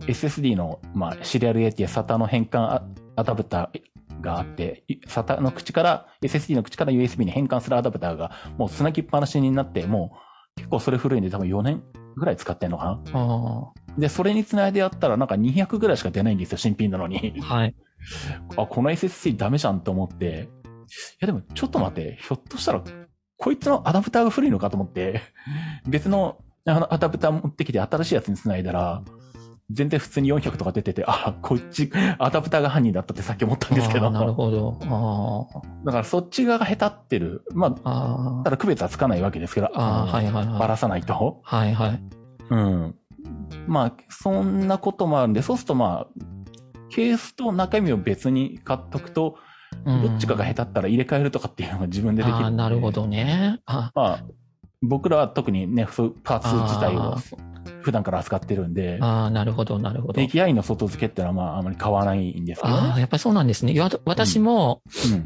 [0.00, 2.82] SSD の、まあ、シリアル A っていう SATA の変換ア
[3.14, 10.16] アダプターがあって、い SATA の口から、SSD の口から USB に変換するアダプターがもうつなぎっぱなしになって、も
[10.56, 11.82] う結構それ古いんで多分4年
[12.16, 13.00] ぐらい使ってんのかな？
[13.12, 17.54] あで、それにつないでやったらなんか200ぐらいしか出ないんですよ、新品なのにあ、。
[17.54, 17.74] はい。
[18.56, 22.82] あ、この SSD ダメじゃんと思って、いやでもちょっと待って、ひょっとしたら、
[23.42, 25.20] こいつのアダプターが古いのかと思って、
[25.84, 29.02] 別のあのアダプター持ってきて新しいやつに繋いだら、
[29.68, 34.10] 全然普通に400とか出てて、あ、こっち、アダプターが犯人だったってさっき思ったんですけど。
[34.10, 34.78] なるほど。
[34.84, 37.42] あだからそっち側が下手ってる。
[37.52, 38.40] まあ、あ。
[38.42, 40.06] あただ区別はつかないわけですけど、あ。
[40.06, 40.58] はいはいはい。
[40.60, 41.40] ばらさないと。
[41.42, 42.02] はいはい。
[42.50, 42.94] うん。
[43.66, 46.24] まあ、そんなこともあるんで、そうするとまあ、
[46.90, 49.51] ケースと中身を別に買っとくと、うん
[49.84, 52.44] どっちかが下手ったら入れ替えるとかっていうのが自分でできる。
[52.44, 53.60] ああ、なるほどね。
[53.66, 54.24] あまあ、
[54.82, 57.18] 僕らは特にね、パーツ自体をあ
[57.82, 60.12] 普段から扱ってるんで、ああ、なるほど、なるほど。
[60.14, 63.00] 出来合いの外付けってのはまああまり買わないんですけどああ、ね。
[63.00, 63.74] やっぱりそうなんですね。
[64.04, 64.82] 私も、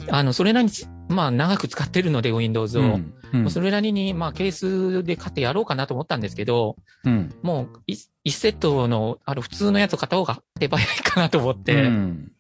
[0.07, 0.73] うんあの、それなりに、
[1.09, 2.83] まあ、長く使ってるので、Windows を。
[2.83, 12.33] うんうんそれなりに、まあ、ケースで買ってやろうかなと思ったんですけど、うんもう、い一セットの、ある普通のやつを買った方が手早いかなと思って、うん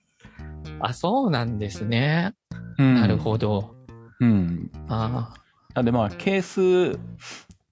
[0.80, 2.34] あ、そうなんですね。
[2.78, 3.74] うんなるほど。
[4.20, 4.70] うん。
[4.88, 5.34] あ
[5.74, 6.98] なんでまあ、ケース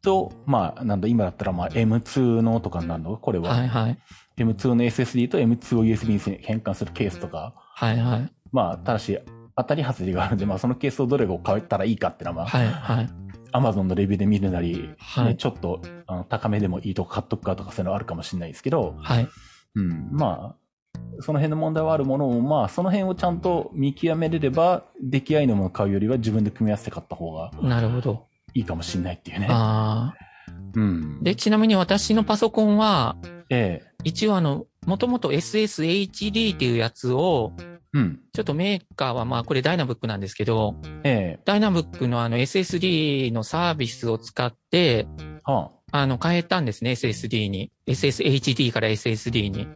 [0.03, 3.17] と、まあ、なんだ、今だったらまあ M2 のとかになるの？
[3.17, 3.49] これあ、は。
[3.49, 3.99] はいはい。
[4.37, 7.55] M2 の SSD と M2 を USB に変換するケースとか。
[7.57, 8.33] はいはい。
[8.53, 9.19] まあ、ただし、
[9.57, 13.11] 当たり外れがあるんで、まあ、そのケースをどれを買ったらいいかっていうのは、まあ、はいはい。
[13.53, 19.29] Amazon のレビューで見るなり、はいねちょっとあの高めでもいいとこ買っとくかとかそういうのあるかもしれないですけど、はい。
[19.77, 20.64] うん、まあ、
[21.21, 28.27] その辺の問題はあるものも、まあ、その辺をちゃんと見極めれれば、出来合いのものを買うよりは自分で組み合わせて買った方がなるほど。
[28.55, 29.49] いいかもしれないっていうね。
[29.51, 30.25] ああ。
[30.75, 31.23] うん。
[31.23, 33.17] で、ちなみに私のパソコンは、
[33.51, 33.95] ええ。
[34.05, 37.53] 一応あの、もともと SSHD っていうやつを、
[37.93, 38.21] うん。
[38.33, 45.07] ちょっとメーカーはまあこれダイナブックなんですけど、えダイナブックのあの SSD のサービスを使って、え。
[45.45, 47.71] はあの変えたんですね、SSD に。
[47.87, 49.69] SSHD から SSD に。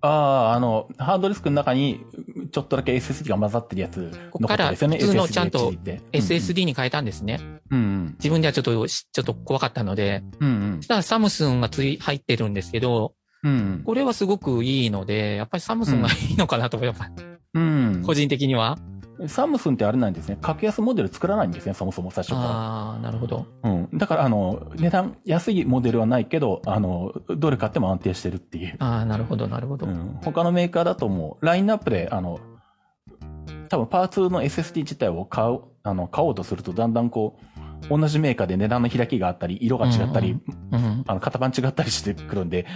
[0.00, 0.08] あ。
[0.08, 0.10] あ
[0.50, 2.04] あ、あの、ハードディスクの中に、
[2.50, 4.70] ちょっとだけ SSD が混ざってるやつここから。
[4.70, 5.72] 普通のちゃんと。
[6.12, 7.40] SSD に変えたんですね。
[7.70, 8.06] うんうん。
[8.18, 10.22] 自分ではちょっと、しちょっと怖かったので。
[10.40, 10.82] うんうんそ。
[10.82, 13.82] したらサムスンがつい、入ってるんですけど、うんうん。
[13.84, 18.02] これはすごくいいので、やっぱりサムスンがいいのかなと、やっぱりうん。
[18.04, 18.78] 個人的には。
[19.26, 20.38] サムスンってあれなんですね。
[20.40, 23.46] 格安モデル作らないんですね、そもそも最初かああ、なるほど。
[23.62, 23.70] ら。
[23.70, 23.88] うん。
[23.94, 28.76] だから、あの、値段、安いモデルはないけど、あの、どれ買っても安定してるっていう。
[28.78, 29.86] ああ、なるほど、なるほど。
[29.86, 30.18] うん。
[30.22, 32.38] 他のメーカーだともう、ラインナップで、あの、
[33.68, 37.38] 多分パーツの SSD 自体を買う、あの、買おうとすると、だんだんこ
[37.90, 40.38] う、同じメーカーで値段の開きがあったり、色が違ったり、
[40.72, 41.04] うん。
[41.06, 42.66] あの、型番違ったりしてくるんで、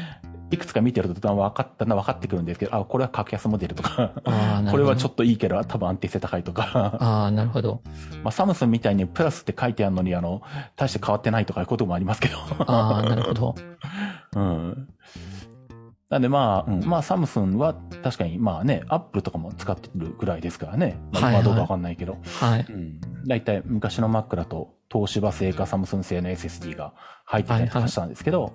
[0.52, 4.12] いくつか見てるとだんだん分かったな、分かってくるんですけど、あ、これは格安モデルとか。
[4.70, 7.80] これはちょっといいけど、多分安定性高いとか、ああ、なるほど。
[8.22, 10.42] まあ、サムスンみたいにプラスって書いてあるのに、あの、
[10.76, 12.36] 大して変わってないとかいうこともありますけど。
[12.66, 13.54] ああ、なるほど。
[14.36, 14.88] うん。
[16.10, 21.00] なんでまあ、うん、まあサムスンは確かにまあね、アップルとかも使ってるぐらいですからね。
[21.10, 22.18] まあ、どうかわかんないけど。
[22.38, 22.66] はい。
[22.68, 23.00] うん。
[23.26, 26.92] だいたい昔の Mac だと東芝製かサムスン製の SSD が
[27.24, 28.52] 入ってたりとかしたんですけど、はい。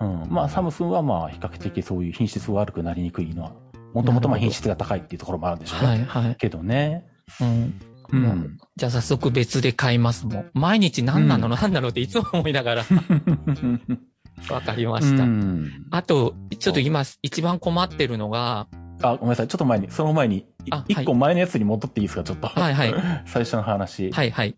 [0.00, 0.26] うん。
[0.30, 3.52] まあサムスンはまあ比較的そういう品質悪くなりにくいのは、
[3.94, 5.86] もともとまあ品質が高いっていうところもあるんでしょうね。
[5.86, 6.04] はい。
[6.24, 6.36] はい。
[6.36, 7.06] けどね。
[7.40, 7.80] うん。
[8.12, 8.58] ううんん。
[8.76, 10.50] じゃあ早速別で買いますもん。
[10.54, 11.88] 毎日何なの、何なの？
[11.88, 12.84] っていつも思いながら
[14.50, 15.24] わかりました。
[15.24, 18.68] うんあと、ちょっと今一番困ってるのが、
[19.02, 19.48] あ、ごめんなさい。
[19.48, 22.48] ちょっと前に、その前に、いあ一個前のやつに戻っていいですか、ちょっと。
[22.48, 22.94] はいはい。
[23.26, 24.10] 最初の話。
[24.10, 24.56] はいはい。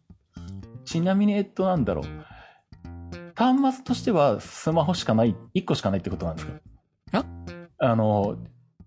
[0.85, 2.05] ちなみに、えっと、なんだろう。
[3.39, 6.53] 端末としてはスマホしかない、1個しかないってことなんですか？
[7.13, 7.25] あ
[7.79, 8.37] あの、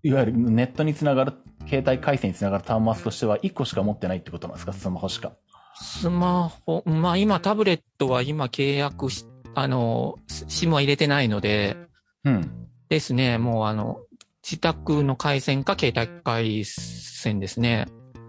[0.02, 1.32] いわゆるネットにつながる、
[1.66, 4.74] 携帯回線につながる端末としては1個しか持ってないってことなんですか？
[4.74, 5.32] スマホしか。
[5.80, 11.78] スマホ、まあ今タブレットは今契約し、あの、SIM は入れてないので、
[12.24, 12.68] うん。
[12.90, 14.00] ですね、もうあの、
[14.42, 17.86] 自宅の回線か携帯回線ですね。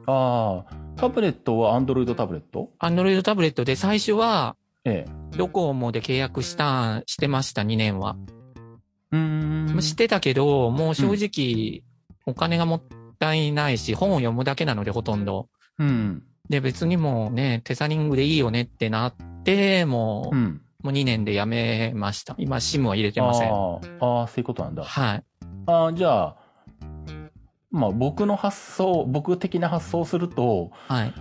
[0.07, 2.71] ああ、タブレットは Android タブレット？
[2.79, 5.37] アンドロイドタブレットで最初はええ。
[5.37, 8.17] ドコモで契約した、してました、2年は。
[9.11, 9.81] うーん。
[9.81, 11.83] してたけど、もう正直、
[12.25, 12.83] お金がもっ
[13.17, 15.47] たいないし、本を読むだけなので、ほとんど。
[15.79, 16.23] うん。
[16.49, 20.61] で、別にもうね、テザリングでいいよねってなって、もう、うん。
[20.83, 22.35] もう2年でやめました。
[22.37, 23.49] 今、SIM は入れてません。
[23.49, 24.83] あーあー、そういうことなんだ。
[24.83, 25.23] はい。
[25.65, 26.35] ああ、じゃあ、
[27.71, 31.13] まあ僕の発想、僕的な発想をすると、はい。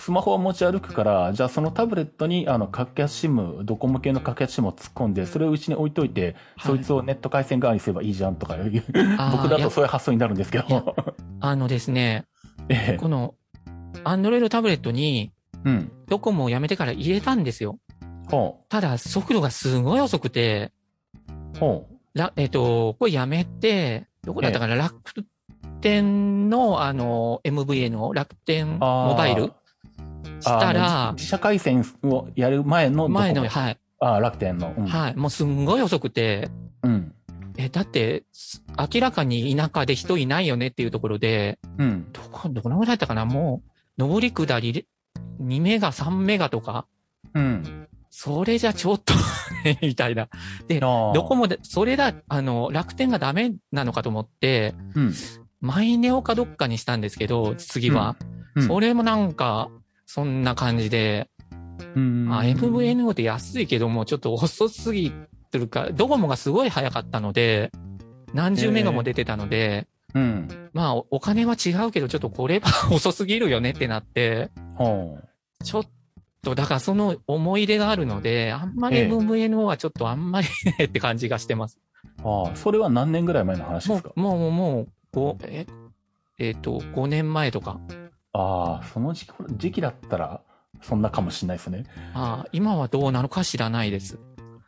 [0.00, 8.84] スマホを持ち歩くから、じゃあそのタブレットにあの格安 SIM、ドコモ系の格安 SIM を突っ込んで、それをうちに置いといて、はいそいつをネット回線側にすればいいじゃんとかいう、
[9.32, 10.96] 僕だとそういう発想になるんですけど。
[11.40, 12.24] あのですね、
[12.68, 12.96] ええ。
[12.96, 13.34] この、
[14.02, 15.32] アンドロイドタブレットに、
[15.64, 15.92] うん。
[16.08, 17.78] ドコモをやめてから入れたんですよ。
[18.30, 20.72] ほただ、速度がすごい遅くて、
[21.56, 21.58] う。
[21.58, 25.24] ほらえっ、と、これやめて、どこだったかな、楽
[25.80, 29.54] 天の、あの、MVN 楽天モバイルう。
[30.40, 34.74] したあらの、自社回線をやる前の前の、はい、ああ、楽天の。
[34.76, 34.86] うん。
[34.86, 36.50] はい、もうすんごい遅くて、
[36.82, 37.14] うん。
[37.56, 42.10] え、だって、す明らかに田舎で人いないよねっていうところで、うん。
[42.12, 43.26] どこ、どのぐらいだったかな？
[43.26, 43.62] も
[43.98, 44.86] う、上り下り、
[45.42, 46.86] 2メガ、3メガとか、
[47.34, 47.86] うん。
[48.10, 49.14] それじゃちょっと
[49.82, 50.28] みたいな。
[50.66, 55.14] で、どどこもで、それだ、あの、楽天がダメなのかと思って、うん。
[55.60, 58.16] マイネオかどっかにしたんですけど、次は。
[58.20, 59.70] うんそれもなんか、
[60.12, 61.30] そんな感じで、
[61.94, 62.28] うん。
[62.32, 65.12] あ、MVNO って安いけども、ちょっと遅すぎっ
[65.52, 67.70] てるか、ドコモがすごい早かったので、
[68.34, 70.48] 何十メガも出てたので、うん。
[70.72, 74.50] まあ、おお金は違うけど、ちょっとこれは遅すぎるよねってなって。
[75.62, 75.84] ちょっ
[76.42, 81.78] と、だからその思い出があるので、あんまりええ MVNO はちょっとあんまりねって感じがしてます。
[82.24, 84.10] ああ、それは何年ぐらい前の話ですか？
[84.16, 85.66] もう、もう、もう、もう、こう、え、
[86.38, 87.78] えっ、と、5年前とか。
[88.32, 90.40] ああ、その時期時期だったら、
[90.82, 91.84] そんなかもしれないですね。
[92.14, 94.18] ああ、今はどうなのか知らないです。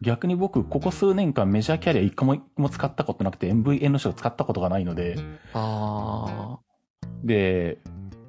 [0.00, 5.16] 逆に僕、ここ数年間メジャーキャリア一個もも使ったことなくて MVN 賞使ったことがないので、
[5.54, 6.58] あ
[7.22, 7.78] で、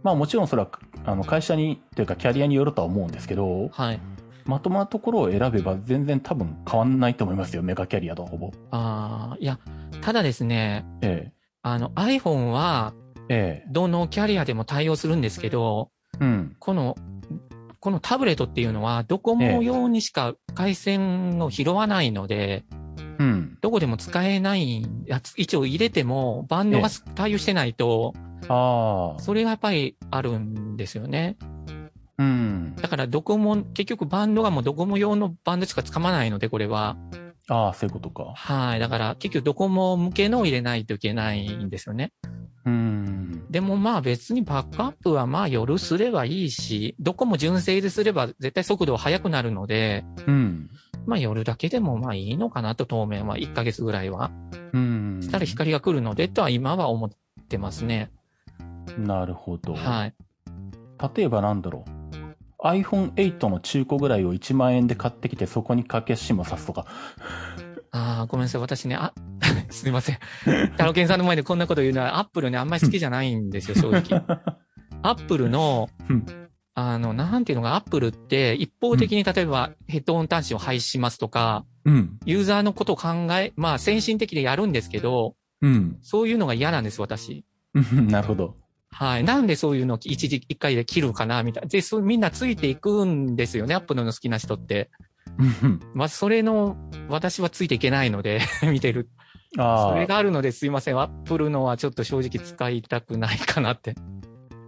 [0.04, 0.69] まあもちろんそれは、
[1.06, 4.00] あの、会社に、というかキャリアによるとは思うんですけど、あ、はい。
[4.46, 8.52] まともなところを選べば全然多分変わんないと思いますよ、メガキャリアとほぼ。
[8.72, 9.58] ああ、いや、
[10.02, 11.32] ただですね、え
[11.63, 12.93] あの iPhone は
[13.29, 15.89] え、えどのキャリアでも対応するんですけど、
[16.21, 16.95] え、うん、この、
[17.79, 22.63] このタブレットっていうのはドコモ用にしか回線を拾わないので、
[23.19, 23.57] うん。
[23.62, 28.13] どこでも使えないやつ、一応入れてもバンドが対応してないと、
[28.47, 31.38] ああ、それがやっぱりあるんですよね。
[32.17, 32.75] うん。
[32.75, 36.97] だからドコモ、結局バンドがもうドコモ用のバンドしかつかまないので、これは。
[37.49, 38.34] ああ、そういうことか。
[38.36, 38.79] はい。
[38.79, 42.13] だから結局ドコモ向けのを入れないといけないんですよね。
[42.65, 43.45] うん。
[43.49, 50.69] でもまあ別にバックアップはまあ夜すればいいし、どこも純正ですれば絶対速度は速くなるので、うん。
[51.06, 54.32] まあ夜だけでもまあいいのかなと当面は1ヶ月ぐらいは。
[54.71, 55.19] うん。
[55.21, 57.10] したら光が来るのでとは今は思っ
[57.49, 58.12] てますね。
[58.97, 59.73] なるほど。
[59.75, 60.13] はい。
[61.15, 62.02] 例えばなんだろう。
[62.63, 66.86] iPhone8 の中古ぐらいを1万円で買ってきて、そこに掛け SIM を挿すとか。
[67.91, 68.62] ああ、ごめんなさい。
[68.62, 69.13] 私ね、あ、
[69.69, 70.17] すいません。
[70.78, 74.26] タロケンさんの前でこんなこと言うのはアップルね、あんまり好きじゃないんですよ、正直。
[75.04, 76.26] アップルのうん、
[76.76, 82.17] あの、なんていうのが、アップルって一方的に例えばヘッドホン端子を廃止しますとか、うん。
[82.26, 85.97] ユーザーのことを考え、まあ先進的でやるんですけど、うん。
[86.02, 87.45] そういうのが嫌なんです、私。
[87.76, 88.56] うんなるほど。
[88.93, 89.23] はい。
[89.23, 91.69] なんでそういうのを一時一回で切るかな、みたいな。
[91.69, 94.89] で、そうみんなついていくんですよね、アップルの好きな人って。
[95.39, 96.77] うんまあ、それの、
[97.10, 99.10] 私はついていけないので、 見てる。
[99.58, 99.93] ああ。
[99.93, 100.99] それがあるのですいません。
[100.99, 103.95] アップルのはちょっと正直使いたくないかなって。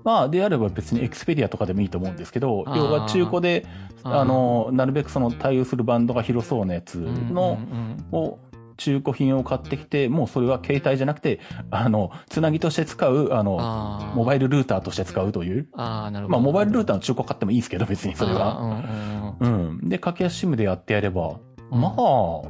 [0.03, 3.65] まあ、であれば別に Xperia とかでもいいと思うんですけど、要は中古で、
[4.03, 8.37] あの、なるべくその対応するバンドが広そうなやつうん、の、うんを、
[8.77, 11.39] 中古品を買ってきて、もうそれは携帯じゃなくて、
[11.71, 15.67] あの、つなぎとして使う、あの、あーモバイルルーターとして使うという。
[15.73, 16.37] あー、なるほど。
[16.37, 19.37] まあ、モバイルルーターの中古買ってもいいですけど、別にそれは。
[19.39, 19.89] うんうん。
[19.89, 21.39] で、駆け足 SIM でやってやれば、
[21.71, 22.41] うんまあ、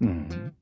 [0.00, 0.52] うん。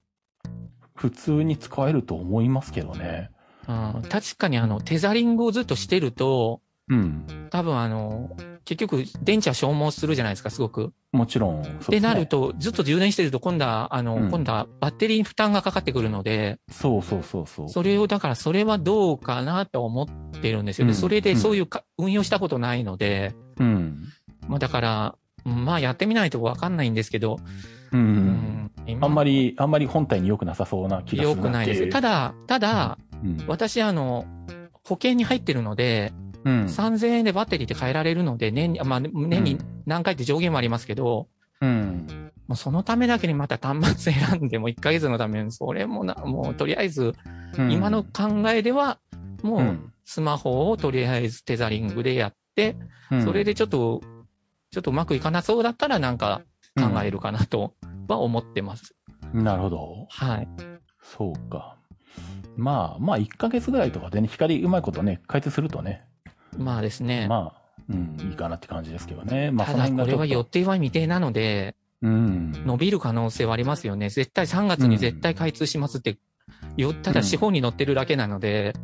[0.94, 3.30] 普通に使えると思いますけどね。
[3.68, 7.26] うん確かにあの、テザリングをずっとしてると、うん。
[7.50, 10.92] 多分あの、結局電池は消耗するじゃないですか、すごく。
[11.12, 11.62] もちろん。
[11.62, 17.68] で、すねなると、ずっと充電してると、今度は、あの、うん今度はバッテリーに負担がかかってくるので、そうそうそうそう。
[17.68, 20.90] それを、だからそれはどうかなと思ってるんですよね。
[20.90, 24.04] うんそれでそういうか、運用したことないので、うん。
[24.48, 27.38] まあだから、うんまあやってみないとわかんないんですけど、
[27.92, 27.96] う。
[27.96, 31.76] うんん、今あんまり、あんまり本体に良くなさそうな気がす良るなっていう。
[31.76, 31.88] くないです。
[31.90, 33.44] ただ、ただ、うん。
[33.46, 34.24] 私あの、
[34.84, 36.12] 保険に入ってるので、
[36.44, 36.64] うん。
[36.64, 41.28] 3000円でバッテリーって変えられるので、年に、まあ年に何回って上限もありますけど、
[41.60, 42.30] うん。
[42.46, 47.14] もうそのためだけにまた端末選んでも1ヶ月のために、それもな、もうとりあえず、
[47.56, 48.98] うん今の考えでは、
[49.42, 49.60] もう。
[49.60, 52.76] うんスマホをとりあえずテザリングでやって、
[53.10, 54.02] うんそれでちょっと、
[54.70, 56.42] ちょっとうまくいかなそうだったらなんか
[56.76, 57.74] 考えるかなと
[58.08, 58.94] は思ってます。
[59.32, 60.06] なるほど。
[60.10, 60.48] はい。
[61.02, 61.76] そうか。
[62.56, 66.04] まあ、まあ、1ヶ月ぐらいとかでね、光うまいことね、開通するとね、
[66.58, 67.26] まあですね。
[67.28, 69.50] まあ、うん、いいかなって感じですけどね。
[69.50, 72.52] まあ、ただこれは予定は未定なので、うん。
[72.66, 74.10] 伸びる可能性はありますよね。
[74.10, 76.18] 絶対3月に絶対開通しますって、
[76.76, 78.74] よただ資本に乗ってるだけなので、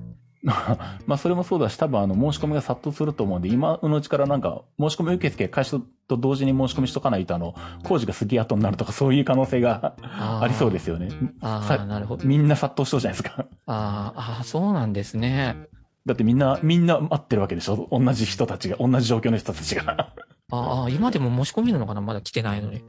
[0.42, 7.54] まあ、それもそうだし、多分あの、申し込みが殺到すると思うんで、今のうちからなんか、申し込み受付開始と同時に申し込みしとかないと、あの、
[7.84, 11.10] 工事が過ぎ後になるとか、そういう可能性があありそうですよね。
[11.10, 12.26] さああ、なるほど。
[12.26, 13.44] みんな殺到しそうじゃないですか。
[13.66, 15.68] あーあー、そうなんですね。
[16.06, 17.88] だってみんな、みんな待ってるわけでしょ？
[17.90, 20.14] 同じ人たちが、同じ状況の人たちが。
[20.50, 22.00] ああ、今でも申し込みなのかな？
[22.00, 22.82] まだ来てないのに。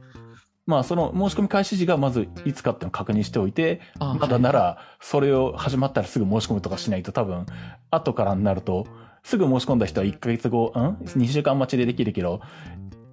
[0.64, 7.46] まあ、その申し込み開始時がまずいつかっていうのを確認しておいて、あまだなら、それを始まったらすぐ申し込むとかしないと多分、
[7.90, 8.86] 後からになると、
[9.24, 12.40] すぐ申し込んだ人は1ヶ月後、ん ?2 週間待ちでできるけど、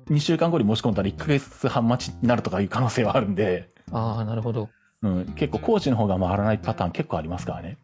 [0.10, 4.70] 2週間後に申し込んだら1ヶ月半待ちになるとかいう可能性はあるんで、ああ、なるほど。
[5.02, 7.78] うん、結構工事の方が回らないパターン結構ありますからね。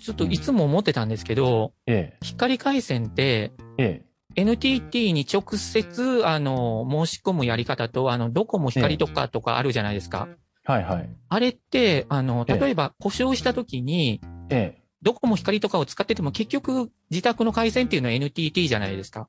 [0.00, 4.06] ちょっといつも思ってたんですけど、え光回線って、え、え
[4.36, 10.28] NTT に直接、あの、申し込むやり方と、あの、ドコモ光とかとかあるじゃないですか。
[10.64, 11.08] はいはい。
[11.28, 14.82] あれって、あの、ええ例えば故障した時に、ええ。
[15.02, 19.28] ドコモ光とかを使ってても結局自宅の回線っていうのは NTT じゃないですか。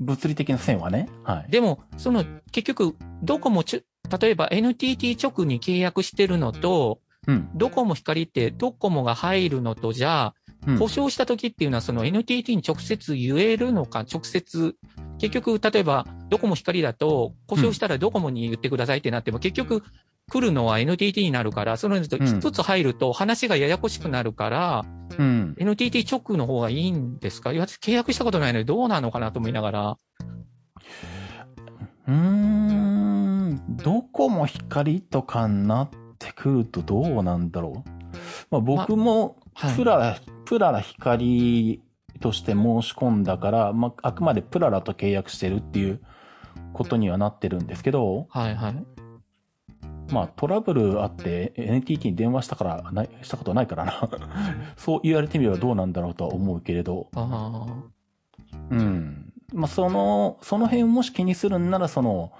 [0.00, 1.08] 物理的な線はね。
[1.22, 1.50] はい。
[1.50, 7.48] でも、その結局、ドコモちょ、例えば NTT 直に契約してるのと、うん。
[7.54, 10.34] ドコモ光ってドコモが入るのとじゃ、
[10.66, 14.74] うん故障した時っていうのはその NTT に直接言えるのか、直接、
[15.18, 19.82] 結局、例えば、ドコモ光だと、故障したらドコモに言ってくださいってなっても、結局、
[20.32, 24.84] 来るのは NTT になるから、その一つ入ると話がややこしくなるから、
[25.18, 25.54] うん。
[25.58, 27.52] NTT 直の方がいいんですか？
[27.52, 29.98] いや、契約したことないのでどうなのかなと思いながら。
[32.08, 33.60] うーん。
[33.84, 37.90] どこも光とかになってくるとどうなんだろう？
[38.50, 41.80] まあ僕も、はいプララ、プララ光
[42.20, 46.00] として申し込んだから、まああくまでプララと契約してるっていう
[46.72, 48.84] ことにはなってるんですけど、はいはい。
[50.12, 54.08] まあトラブルあって NTT に電話したから、ない、したことないからな。
[54.76, 57.66] そう言われてみればどうなんだろうとは思うけれど、あ
[58.70, 59.32] うん。
[59.52, 62.32] まあ、その、その辺をもし気にするんなら、その、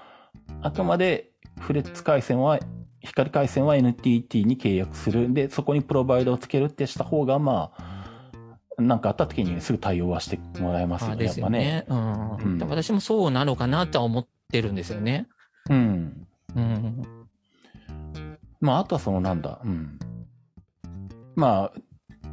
[0.61, 2.59] あくまでフレッツ回線は、
[3.05, 5.33] 光回線は NTT に契約する。
[5.33, 11.09] で、そこにプロバイダーをつけるってした方が、まあ、なんかあった時にすぐ対応はしてもらえますあ。
[11.09, 11.85] よね、あですよね。
[11.87, 12.35] うん。
[12.35, 15.13] うん私もそうなのかなとは思ってるんですよね。
[15.13, 15.25] やっ
[15.67, 15.79] ぱね。
[15.79, 16.27] うん。
[16.55, 17.03] うん。
[18.59, 19.99] まあ、あとはそのなんだ、うん。
[21.35, 21.79] まあ、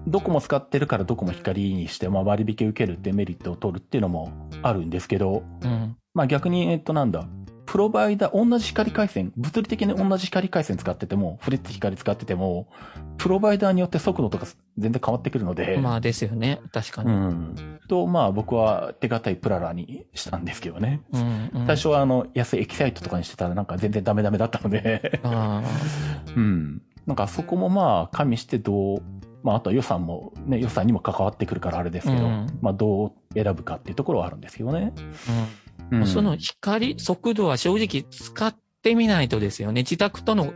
[0.06, 4.32] どこも使ってるからどこも光にして、まあ割引受けるってメリットを取るっていうのも
[4.62, 5.96] あるんですけど、うん。
[6.14, 7.26] まあ逆に、えっとなんだ、
[7.72, 12.68] プロバイダー、同じ光回線、物理的に同じ光回線使ってても、フレッツ光使ってても、
[13.16, 14.44] プロバイダーによって速度とか
[14.76, 16.61] 全然変わってくるので、まあですよね。
[16.70, 17.12] 確かうに。
[17.12, 17.80] ん。
[17.88, 21.00] と、まあ僕は手堅いプララにしたんですけどね。
[21.14, 21.50] うん。
[21.54, 25.62] うん最初はあの、安いエキサイトとかにしてたらなんか全然ダメダメだったので、あ
[26.37, 26.82] うん。
[27.06, 29.02] なんかそこもまあ加味してどう、
[29.42, 34.92] まああとは予算もね、予算にも関わってくるからあれですけど、うんまあどう選ぶかっていうところはあるんですけどね。
[34.94, 35.00] あ。
[35.00, 35.62] うん。
[35.90, 39.83] うんその光、速度は正直使ってみないとですよね。
[39.83, 40.55] 自宅との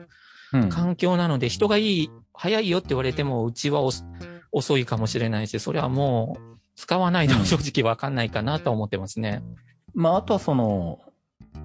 [0.53, 4.05] うん環境なので、人がいい、早いよって言われても、うちは遅
[4.53, 9.43] 遅いかもしれないし、それはもう、使わないと正直わかんないかなと思ってますね。
[9.95, 11.01] まあ、あとはその、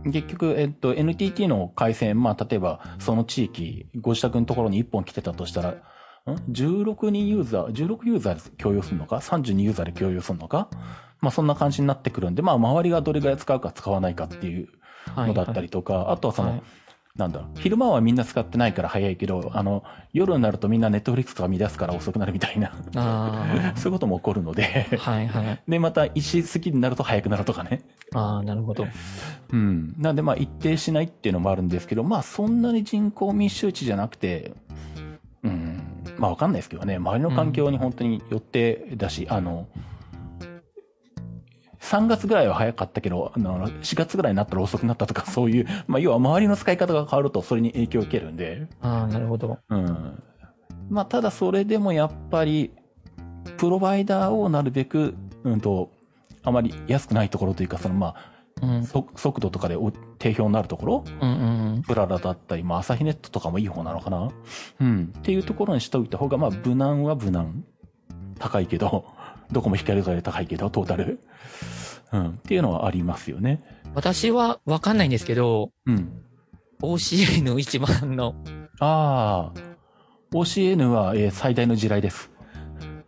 [0.06, 5.76] 結局、えっと、NTT の回線、まあ、例えば、その地域、ご自宅のところに1本来てたとしたら、
[6.29, 10.69] ん ?16 人ユーザー、16ユーザーで共有するのか ?32 ユーザーで共有するのか？
[11.21, 14.69] まあ、そんな感じになってくるんで、まあ、周りがどれぐらい使うか使わないかっていう
[15.15, 16.63] はい、のだったりとか、あとはその、はい
[17.17, 25.60] なんだろう、昼間はみんな使ってないから早いけど、あの、夜になるとみんなネットフリックスとか見出すから遅くなるみたいな、あ そういうことも起こるのであ、、はいはい。
[25.67, 27.81] で、また1時過ぎになると早くなるとかね。
[28.13, 28.88] ああ、なるほど。
[29.51, 29.93] うん。
[29.97, 34.53] なんで、まあ、一定しないっていうのもあるんですけど、まあ、そんなに人口密集地じゃなくて、
[35.43, 35.84] うん。
[36.21, 36.97] まあ、わかんないですけどね。
[36.97, 39.67] 周りの環境に本当によってだし、あの、
[41.79, 49.57] 3月ぐらいは早かったけど、あの、4月ぐらいになったら遅くなったとか、 そういう、まあ、要は周りの使い方が変わると、それに影響を受けるんで、ああ、なるほど。
[49.67, 50.23] うん。
[50.91, 52.69] まあ、ただそれでもやっぱり、
[53.57, 55.89] プロバイダーをなるべく、うんと、
[56.43, 58.15] あまり安くないところというか、そのまあ、
[58.62, 58.84] うん。
[58.84, 64.32] 速速度とかでお定評になるところ、うんうんプララだったり、まあ、朝日ネットとかもいい方なのかな？
[64.80, 65.13] うん。
[65.17, 67.63] っていうところにしておいた方が、まあ、無難は無難。
[68.39, 69.06] 高いけど、
[69.52, 71.19] どこも光るから高いけど、トータル。
[72.13, 72.30] うん。
[72.30, 73.63] っていうのはありますよね。
[73.93, 76.21] 私はわかんないんですけど、うん。
[76.82, 78.36] OCN 一番の、
[78.80, 79.60] ああ。
[80.34, 82.31] OCN は、えー最大の地雷です。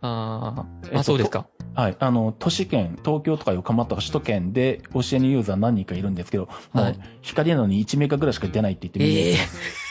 [0.06, 1.46] ああ、えっとあ、そうですか。
[1.74, 1.96] はい。
[1.98, 9.84] あの、都市圏、東京とか横浜とか首都圏で OCN ユーザー何人かいるんですけど、もうはい、光なのに1メガぐらいしか出ないって言ってみんな言っええてます。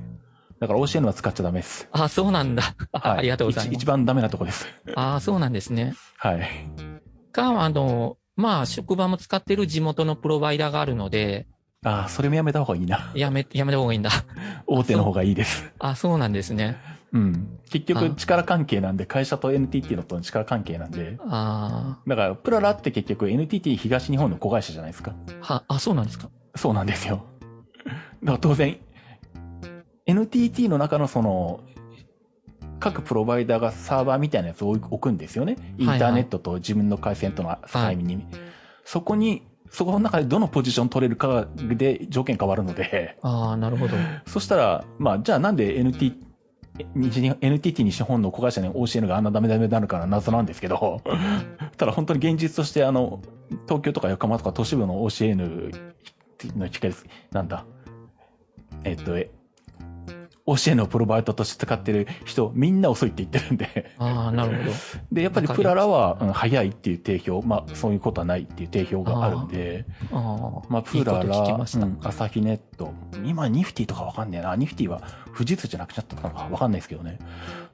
[0.60, 1.86] だから OCN は使っちゃダメです。
[1.92, 2.74] あ、そうなんだ。
[2.92, 3.18] あはい。
[3.18, 3.82] ありがとうござい一ます。
[3.82, 4.66] 一番ダメなとこです。
[4.96, 5.94] ああ、そうなんですね。
[6.16, 6.48] はい。
[7.30, 11.46] か、あの、まあ、職場も使ってる地元のプロバイダーがあるので、
[11.84, 13.12] ああ、それもやめた方がいいな。
[13.14, 14.10] やめ、やめた方がいいんだ。
[14.66, 15.70] 大手の方がいいです。
[15.78, 16.76] あ、そうなんですね。
[17.12, 17.58] うん。
[17.70, 21.18] 結あ局力関係なんで、会社と NTT のとの力関係なんで。
[21.20, 25.14] あだから、プララって結局 NTT 東日本の子会社じゃないですか。
[25.40, 26.28] あ、は、あ、そうなんですか？
[26.56, 27.24] そうなんですよ。
[27.84, 28.78] だから当然、
[30.06, 31.60] NTT の中のその、
[32.80, 35.56] 各プロバイダーがサーバーみたいなやつを置くんですよね。
[35.78, 38.24] インターネットと自分の回線との境目に。
[38.84, 43.96] そこに、そこの中でどのポジション取れるかで条件変わるので、ああ、なるほど。
[44.26, 45.92] そしたら、まあ、じゃあなんで本
[47.40, 51.02] NTT 西日本の子会社に OCN があんなダメダメになるから謎なんですけど、
[51.76, 53.20] ただ本当に現実としてあの、
[53.66, 55.92] 東京とか横浜とか都市部の OCN
[56.56, 57.06] の機械です。
[57.30, 57.64] なんだ。
[58.84, 59.30] えっと、え
[60.48, 63.92] OCN をプロバイダーとして使ってる人、みんな遅いって言ってるんで。
[63.98, 64.72] ああ、なるほど。
[65.12, 70.62] で、やっぱりプララは、うん、早いっていう定評、まあ、そういうことはないっていう定評があるんで、ああ。
[70.70, 72.92] まあ、プララ、ましたうん、朝日ネット、
[73.24, 74.56] 今ニフティとかわかんねえな。
[74.56, 75.02] ニフティは
[75.36, 77.18] 富士通じゃなくちゃったのかわかんないですけどね。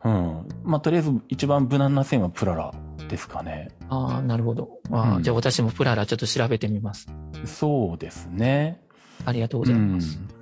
[0.04, 0.48] うん。
[0.64, 2.74] まあ、とりあえず一番無難な線はプララ
[3.08, 3.68] ですかね。
[3.88, 4.68] ああ、なるほど。
[4.90, 7.06] ああうんじゃあ私もプララちょっと調べてみます。
[7.44, 8.80] そうですね。
[9.24, 10.34] ありがとうごうんざいます。。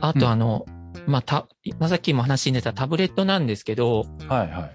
[0.00, 0.66] あとあの、
[1.06, 1.48] まあ、た、
[1.78, 4.70] まあさっきも話に出たタブレットなんですけど、はいは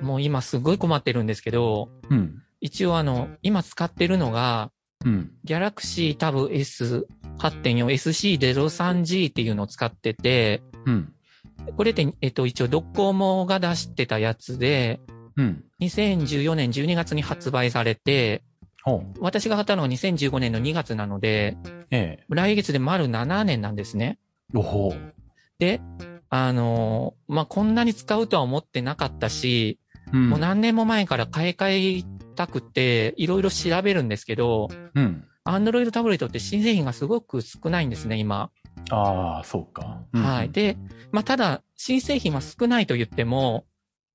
[0.00, 0.04] い。
[0.04, 2.42] もう今すごい困ってるんですけど、うん。
[2.60, 4.70] 一応あの、今使ってるのが、
[5.04, 5.32] うん。
[5.46, 7.86] Galaxy Tab S8.4
[8.38, 11.12] SC03G っていうのを使ってて、うん。
[11.76, 15.00] これって、えっと、一応ドコモが出してたやつで、
[15.36, 15.64] うん。
[15.80, 18.42] 2014年12月に発売されて。
[19.20, 21.56] 私が買ったのが2015年の2月なので、
[21.90, 22.24] ええ。
[22.28, 24.18] 来月で丸7年なんですね。
[24.54, 24.94] おほ
[25.60, 25.80] で、
[26.30, 29.78] あのーまあ、こんなに使うとは思ってなかったし、
[30.12, 30.16] う。
[30.16, 30.30] うん。
[30.30, 32.04] もう何年も前から買い替え
[32.34, 35.24] たくて、いろいろ調べるんですけど、うん。
[35.44, 38.50] Android タブレットって新製品がすごく少ないんですね、今。
[38.90, 40.02] ああ、そうか。
[40.12, 40.78] うんはい。、で、
[41.12, 43.66] まあ、ただ、新製品は少ないと言っても、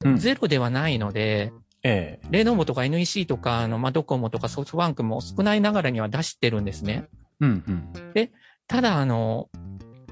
[0.04, 2.28] うんゼロではないので、ええ。
[2.30, 7.06] レノボとか NEC とか、あの、まあ、ドコモとかソフトバンクも少ないながらには出してるんですね。
[7.40, 7.64] うん。
[7.68, 8.30] うん。
[8.68, 9.50] ただ、あの、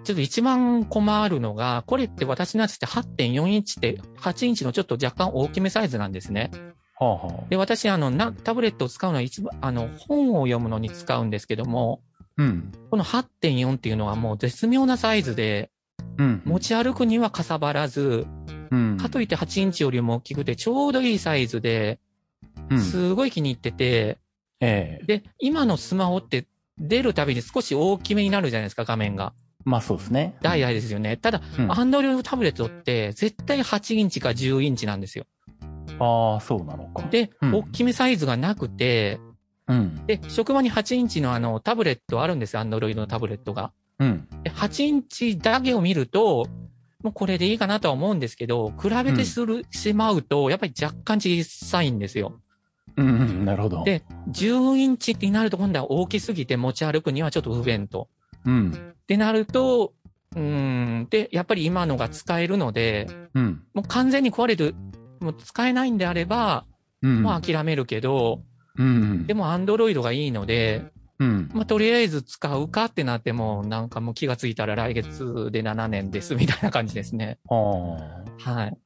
[0.04, 6.51] ちょっと一番困るのが、これって私のやつって8.4インチって、8インチのちょっと若干大きめサイズなんですね。
[6.99, 7.49] はあはあ。
[7.49, 12.01] で、私、あの、な、タブレットを使うのは一番、あの、本を読むのに使うんですけども、
[12.38, 12.72] うん。
[12.89, 15.72] この8.4っていうのはもう絶妙なサイズで、
[16.18, 16.41] うん。
[16.45, 18.26] 持ち歩くにはかさばらず、
[18.72, 18.97] うん。
[18.97, 21.99] かといって8インチよりも大きくてちょうどいいサイズで、
[22.70, 22.80] うん。
[22.80, 24.18] すごい気に入ってて、
[24.60, 25.06] ええ。
[25.06, 26.47] で、今のスマホって
[26.78, 29.34] 出るたびに少し大きめになるじゃないですか、画面が。
[29.66, 30.36] まあそうですね。
[30.41, 31.18] ダイヤですよね。
[31.18, 35.26] ただ、うんアンドロイドタブレットって絶対8インチか10インチなんですよ。
[35.99, 37.03] ああ、そうなのか。
[37.09, 39.20] で、うん大きめサイズがなくて、
[39.68, 40.05] うん。
[40.05, 43.72] で、職場に8インチのあのタブレットあるんですよ、アンドロイドのタブレットが。
[43.99, 44.28] うん。
[44.43, 46.47] で8インチだけを見ると、
[47.03, 52.39] もうこれでいいかなとは思うんですけど、比べてする、しまうと、やっぱり若干小さいんですよ。
[52.95, 53.45] うんうん。
[53.45, 53.84] なるほど。
[53.84, 58.09] で、10インチになると今度は大きすぎて持ち歩くにはちょっと不便と。
[58.45, 58.71] うん。
[58.71, 59.93] ってなると、
[60.35, 60.41] うー
[61.01, 63.63] ん、で、やっぱり今のが使えるので、うん。
[63.73, 64.75] もう完全に壊れる、
[65.19, 66.65] もう使えないんであれば、
[67.01, 67.23] うん。
[67.23, 68.41] まあ諦めるけど、
[68.77, 69.27] うん。
[69.27, 71.49] でも Android がいいので、うん。
[71.53, 77.37] まあとりあえず使うかってなっても、なんかもう気がついたら来月で7年ですみたいな感じですね。
[77.49, 78.51] ああ。
[78.51, 78.77] はい。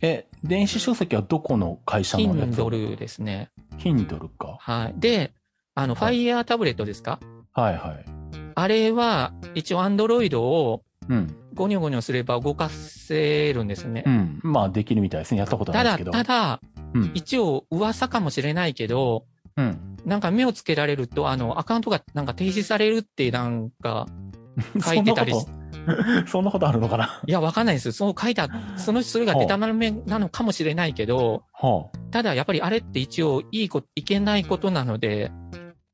[0.00, 3.50] え、電子書籍はどこの会社のやつ？Kindle ですね。
[3.78, 4.56] Kindle か。
[4.60, 4.94] はい。
[4.96, 5.32] で、
[5.74, 7.20] あの、はい Fire タブレットですか？
[7.52, 8.17] はいはい。
[8.58, 11.34] あれは、一応 Android をうん。
[11.54, 14.10] ゴニョゴニョすれば動かせるんですねう。
[14.10, 14.40] ん。
[14.42, 15.38] まあできるみたいですね。
[15.38, 16.12] やったことなただ、いですけど。
[16.12, 16.60] ただ、
[16.94, 17.10] うん。
[17.14, 19.96] 一応噂かもしれないけど、うん。
[20.04, 24.06] なんか目をつけられると、あの、アカウントがなんか停止されるってなんか、
[24.84, 25.54] 書いてたりしそん
[25.86, 27.22] なこと、 そんなことあるのかな？
[27.26, 27.92] いや、わかんないです。
[27.92, 35.30] そう書いた、その、それがデタラメなのかもしれないけど、はただやっぱりあれって一応いいこ、いけないことなので、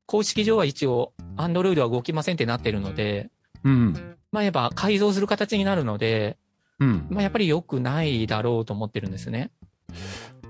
[0.05, 3.59] 公式上は一応、アンドロイドは動きませんってなってるので、あ。
[3.63, 4.15] うん。
[4.31, 6.37] まあやっぱ改造する形になるので、
[6.79, 7.07] うん。
[7.09, 9.51] まあやっぱり良くないだろうと思ってるんですね。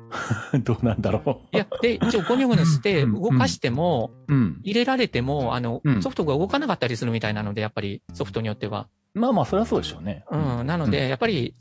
[0.64, 4.34] どうなんだろいや、で、一応ゴニョゴニョしてうん動かしても、う。
[4.34, 4.60] うん。
[4.64, 8.88] 入れられても、あのう、んソフトが動かなかったりするみたいなので、やっぱりソフトによっては。
[9.14, 10.26] まあまあ、それはそうでしょうね。
[10.30, 10.68] うん。
[10.68, 11.56] なので、やっぱり、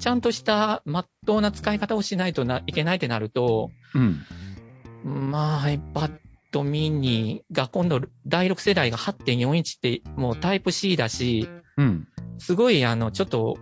[0.00, 5.30] ちゃんとした、まっとうな使い方をしないとないけないってなると、うん。
[5.30, 6.12] まあ、iPad
[6.62, 12.08] mini が今度、第6世代が8.4インチって、もうタイプ C だし、うん。
[12.38, 13.56] すごい、あの、ちょっと、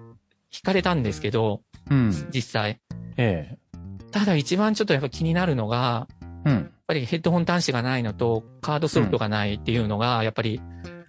[0.50, 2.28] 惹かれたんですけど、うん。
[2.32, 2.80] 実際。
[3.16, 3.58] ええ。
[4.10, 6.06] ただ一番ちょっとやっぱ気になるのが、
[6.44, 6.52] うん。
[6.52, 10.60] やっぱりヘッドホン端子がないのと、カードソフトがないっていうのが、やっぱり、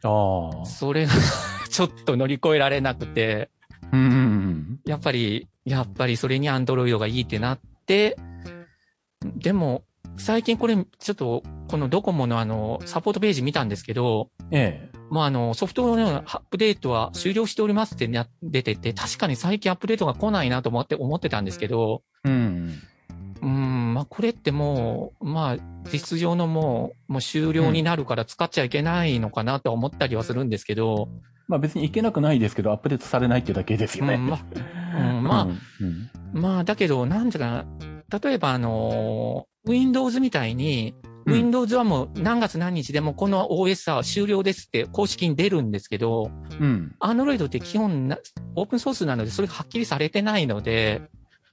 [0.03, 0.65] ああ。
[0.65, 1.11] それが
[1.69, 3.49] ちょっと乗り越えられなくて、
[3.91, 4.79] うんうんうん。
[4.85, 8.17] やっぱり、やっぱりそれにアンドロイドがいいってなって、
[9.35, 9.83] でも、
[10.17, 14.97] 最近これ、ちょっと、このドコモのあの、サポートページ見たんですけど、ええ。
[15.09, 22.81] もうあの、ソフトのアップデートは終了しておりますってな出てて、確かに最近アップデートが来ないなと思って、思ってたんですけど、うん。
[23.41, 25.57] うーん、まあ、これってもう、まあ、
[25.91, 31.09] 実情のもう、もう終了になるから使っちゃいけないのかなと思ったりはするんですけど、
[31.47, 34.13] まあ別にいけなくないですけど、アップデートされないっていうだけですよね。
[34.15, 34.27] うん。
[34.27, 34.39] ま
[34.97, 35.59] うん、まあ、うん。
[36.33, 36.41] うん。
[36.41, 37.65] まあ、だけど、なんていうかな、
[38.19, 46.93] 例えばあの、Windows みたいに、うん Windows はもう何月何日でもこの OS は終了ですって公式に出るんですけど、うん。
[46.99, 48.17] Android って基本な
[48.55, 51.01] オープンソースなのでそれがはっきりされてないので、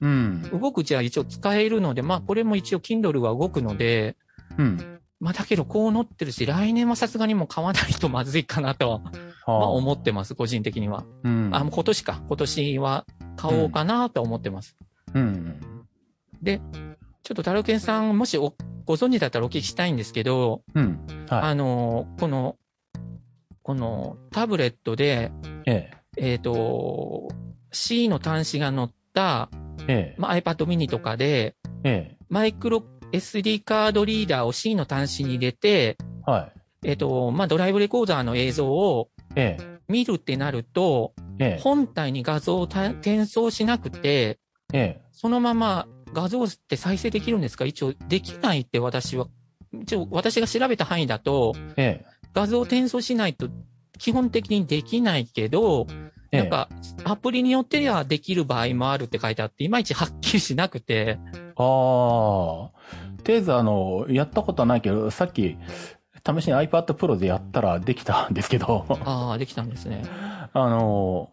[0.01, 0.41] うん。
[0.51, 4.17] 動くうちは一応使えるので、まあこれも一応 Kindle は動くので、
[4.57, 4.99] うん。
[5.21, 11.05] まあだけどこう載ってるし、来年はさすがにもう買わないとまずいかなとは、まあは思ってます、個人的には。
[11.23, 11.49] うん。
[11.53, 12.21] あ、もう今年か。
[12.27, 13.05] 今年は
[13.37, 14.75] 買おうかなと思ってます。
[15.13, 15.59] うん。
[16.41, 16.61] で、
[17.23, 18.53] ちょっとタルケンさん、もしお
[18.85, 21.05] ご存知だったらお聞きしたいんですけど、うん。
[21.29, 22.57] はあの、この、
[23.63, 25.31] このタブレットで、
[25.65, 25.69] い。
[25.69, 27.29] ええっ、と、
[27.71, 29.49] C の端子が載った、
[29.87, 30.13] え。
[30.13, 32.11] えまあ、iPad mini とかで、え。
[32.13, 35.97] えマイクロ SD カードリーダーを C の端子に入れて、
[36.27, 36.31] え。
[36.31, 36.51] は
[36.83, 36.89] い。
[36.89, 39.79] えっ、と、まあ、ドライブレコーダーの映像をええ。
[39.87, 41.61] 見るってなると、ええ。
[41.61, 44.39] 本体に画像をた転送しなくて、
[44.73, 45.01] ええ。
[45.11, 47.65] そのまま画像って再生できるんですか？
[47.65, 49.27] 一応できないって私は、
[49.81, 52.05] 一応私が調べた範囲だと、ええ。
[52.33, 53.49] 画像を転送しないと
[53.97, 55.87] 基本的にできないけど、
[56.33, 56.69] ええなんか、
[57.03, 61.19] アプリによってはできる場合もあるって書いてあって、いまいちはっきりしなくて、
[61.57, 62.71] ああ。
[63.23, 65.57] とりあえず、あの、やったことはないけど、さっき、
[66.25, 70.03] 試しに iPad Pro でやったらできたんですけど、ああ、できたんですね。
[70.53, 71.31] あの、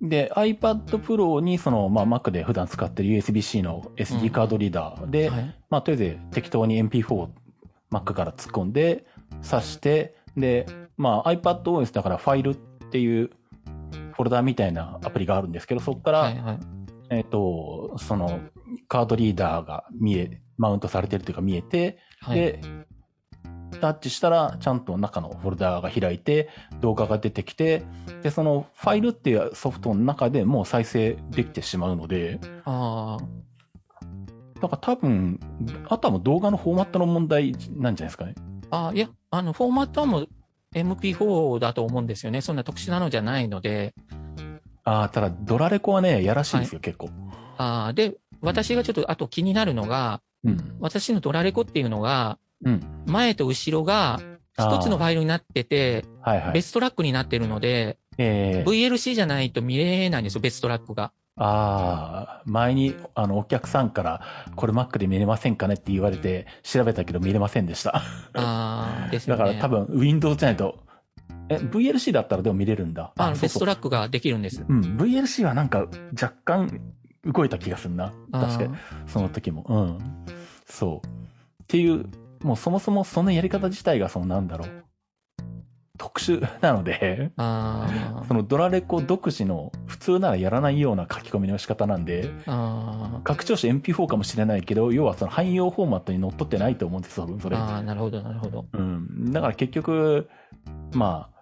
[0.00, 5.54] で、iPad Pro にその、まあ、Mac で普段使ってる USB-C の SD カードリーダーで、はい。
[5.68, 7.30] まあ、とりあえず適当に MP4 を
[7.90, 9.04] Mac から突っ込んで、
[9.42, 12.54] 挿して、で、まあ、iPadOS だからファイルっ
[12.90, 13.30] ていう
[14.12, 16.58] フォルダみたいなアプリがあるんですけど、そこから、はい、はい。
[17.10, 18.40] えっ、と、その、
[18.88, 22.38] カードリーダーが見え、マウントされてるというか見えて、はい。
[22.38, 22.60] で、
[23.78, 26.48] タッチしたら、ちゃんと中のフォルダーが開いて、
[26.80, 27.84] 動画が出てきて、
[28.22, 33.18] で、そのファイルっていうソフトの中でもう再生できてしまうので、あ
[34.60, 35.40] だから多分、
[35.88, 38.34] あとはもう動画のフォーマットの問題なんじゃないですかね。
[38.70, 40.28] あ、ああ、いや、あの、フォーマットはもう
[40.74, 42.40] MP4 だと思うんですよね。
[42.40, 43.94] そんな特殊なのじゃないので。
[44.84, 47.08] ああ、ただ、ドラレコはね、やらしいですよ、結構。
[47.56, 50.76] ああ、で、私がちょっとあと気になるのが、うん。
[50.80, 53.04] 私のドラレコっていうのが、うん。
[53.06, 54.20] 前と後ろが
[54.58, 56.52] 一つのファイルになってて、はいはい。
[56.52, 61.12] 別トラックになってるので、えー VLC じゃないと見れないんですよ、別トラックが。
[61.36, 64.20] ああ、前に、あの、お客さんから、
[64.56, 67.96] これ Mac で見れませんかねって言われて、調べたけど見れませんでした。
[68.34, 69.38] ああ、 ですよね。
[69.38, 70.78] だから多分、Windows じゃないと、
[71.48, 73.12] え、VLC だったらでも見れるんだ。
[73.16, 74.62] あのそうそう別トラックができるんです。
[74.68, 76.80] うん、VLC はなんか、若干、
[77.24, 78.12] 動いた気がするな。
[78.32, 78.74] 確かに。
[79.06, 79.64] その時も。
[79.68, 79.98] うん。
[80.66, 81.06] そう。
[81.06, 82.04] っていう、
[82.42, 84.84] もうそもそもそのやり方自体が、そのなんだろう。
[85.98, 92.30] 特殊 なので、あ そのドラレコ独自の普通ならやらないような書き込みの仕方なんで、
[93.22, 97.56] 拡張子 MP4 かもしれないけど、要はその汎用フォーマットにのっとってないと思うんですよ、それ。
[97.56, 98.64] あ、ああ、なるほど、なるほど。
[98.72, 99.30] うん。
[99.30, 100.30] だから結局、
[100.94, 101.39] まあ、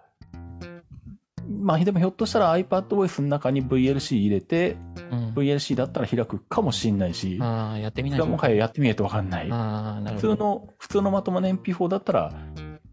[1.59, 4.77] まあでもひょっとしたら iPadOS の中に VLC 入れて、
[5.11, 5.33] うん。
[5.33, 9.51] VLC だったら開くかもしんないし、ああ、やってみないもはややってみないとわかんない。
[9.51, 10.29] ああ、なるほど。
[10.29, 12.33] 普通の、普通のまともな MP4 だったら、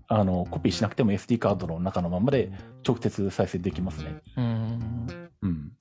[0.09, 2.51] あの、コピーしなくても SD カードの中のままで
[2.87, 4.17] 直接再生できますね。
[4.37, 5.07] うん。
[5.43, 5.73] うん。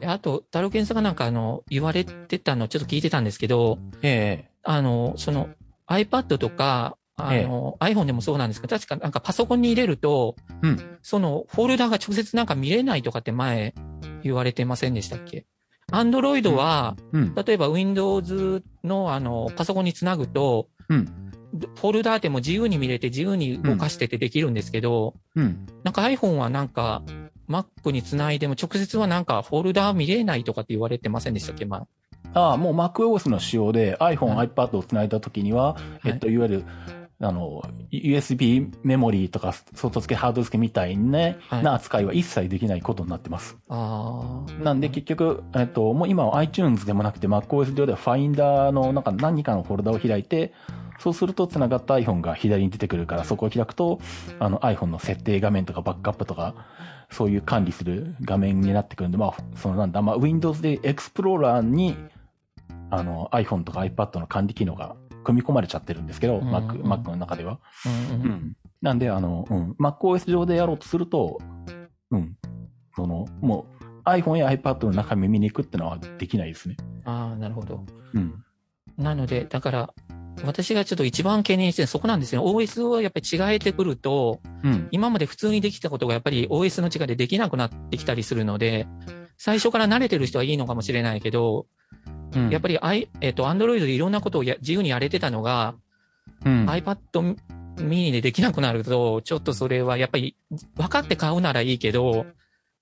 [0.00, 5.48] であと、タロケンさんがなんかあの、言われてたのちょっと聞いてたんですけど、えあの、その
[5.88, 6.96] iPad とか、
[7.28, 10.98] あの、iPhone でもそうなんですけど、確かなんかパソコンに入れると、えうん。
[11.02, 13.74] そのフォルダが直接なんか見れないとかって前
[14.22, 15.46] 言われてませんでしたっけ
[15.92, 17.34] ?Android は、うん。
[17.34, 21.06] 例えば Windows のあの、パソコンにつなぐと、うん。
[21.76, 25.66] フォルダーっても自由に見れて自由に動かしててできるんですけど、うん。
[25.82, 27.02] なんか iPhone はなんか
[27.48, 31.64] Mac につないでも直接はなんかフォルダー見れないとかって言われてませんでしたっけ？
[31.64, 31.86] ま
[32.32, 36.64] ああ、もう MacOS の仕様で iPhone、はい iPad をつないだときには、えっと、いわゆる、
[37.22, 37.62] あの、
[37.92, 43.58] USB メモリーとか外付け、ハード付けみたいな,、ねはいな扱いは一切できないことになってます。
[43.68, 44.62] ああ。
[44.62, 50.54] なんで結局、えっと、もう今は iTunes でもなくて MacOS 上では Finder のなんか何かのフォルダを開いて、
[50.98, 54.00] そうすると繋がった iPhone が左に出てくるから、そこを開くと、
[54.38, 56.54] あの iPhone の設定画面とかバックアップとか、
[57.10, 61.96] そういう管理する画面になってくるんで、まあ、そのなんだ、まあ Windows で Explorer に、
[62.90, 67.58] あの iPhone とか iPad の管理機能が組み込まれちゃってるんですけど、うん Mac、Mac の中では。
[68.10, 68.56] うんううんん。
[68.82, 69.72] なんで、あの、うん。
[69.78, 71.38] MacOS 上でやろうとすると、
[72.10, 72.36] うん。
[72.96, 73.66] その、も
[74.04, 76.76] う、iPhone や iPad の中身見に行くってのはできないですね。
[77.04, 77.84] ああ、なるほど。
[78.14, 78.44] うん。
[78.96, 79.94] なので、だから、
[80.44, 82.42] 私がちょっと一番懸念してるのはそこなんですよ。
[82.44, 84.88] OS をやっぱり違えてくると、うん。
[84.90, 88.86] 今まで普通にできたことがやっぱり OS の違いでできなくなってきたりするので、
[89.42, 91.64] 最初から慣れてる人はいいのかもしれないけど、
[92.34, 92.50] うん。
[92.50, 95.76] やっぱり I、えっ、と、Android でいろんなことをや自由にやれてたのが、
[96.44, 97.36] うん、iPad
[97.76, 100.36] mini でできなくなると、ちょっとそれはやっぱり
[100.76, 102.26] 分かって買うならいいけど、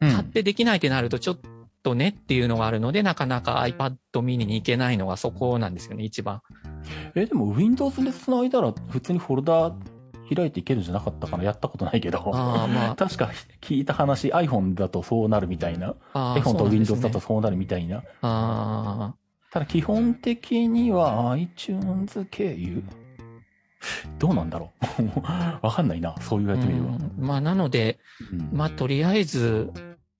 [0.00, 0.10] うん。
[0.10, 1.38] 買ってできないってなるとちょっ
[1.84, 6.42] とねっていうのがあるので、なかなか iPad mini に行けないのがそこなんですよね、一番。
[7.14, 9.72] え、でも Windows で繋いだら普通にフォルダ
[10.34, 12.30] 開いていけるんじゃなかったかなやったことないけど。
[12.32, 15.94] まあ、 確か聞いた話、iPhone だとそうなるみたいな。
[16.14, 18.02] iPhone と Windows だねとそうなるみたいな。
[18.22, 19.14] あ
[19.50, 22.82] ただ基本的には iTunes 経由
[24.18, 25.20] どうなんだろう
[25.64, 26.14] わかんないな。
[26.20, 26.96] そう言わーれてみれば。
[26.96, 27.98] うんまあ、なので、
[28.32, 29.72] うんまあ、とりあえず、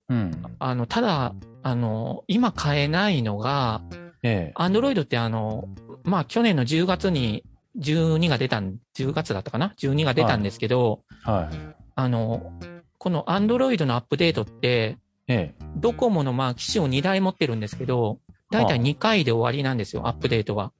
[0.09, 0.41] うん。
[0.57, 3.81] あの、ただ、あの、今買えないのが、
[4.23, 4.51] ええ。
[4.55, 5.69] アンドロイドってあの、
[6.03, 7.43] まあ去年の10月に
[7.77, 11.55] 12が出たん、10月だったかな ?12 が出たんですけど、はい。
[11.95, 12.51] あの、
[12.97, 14.97] このアンドロイドのアップデートって、
[15.27, 15.55] ええ。
[15.75, 18.19] ドコモのまあ機種を2台持ってるんですけど、
[18.51, 20.71] だいたい2回で終わりなんですよ、アップデートは。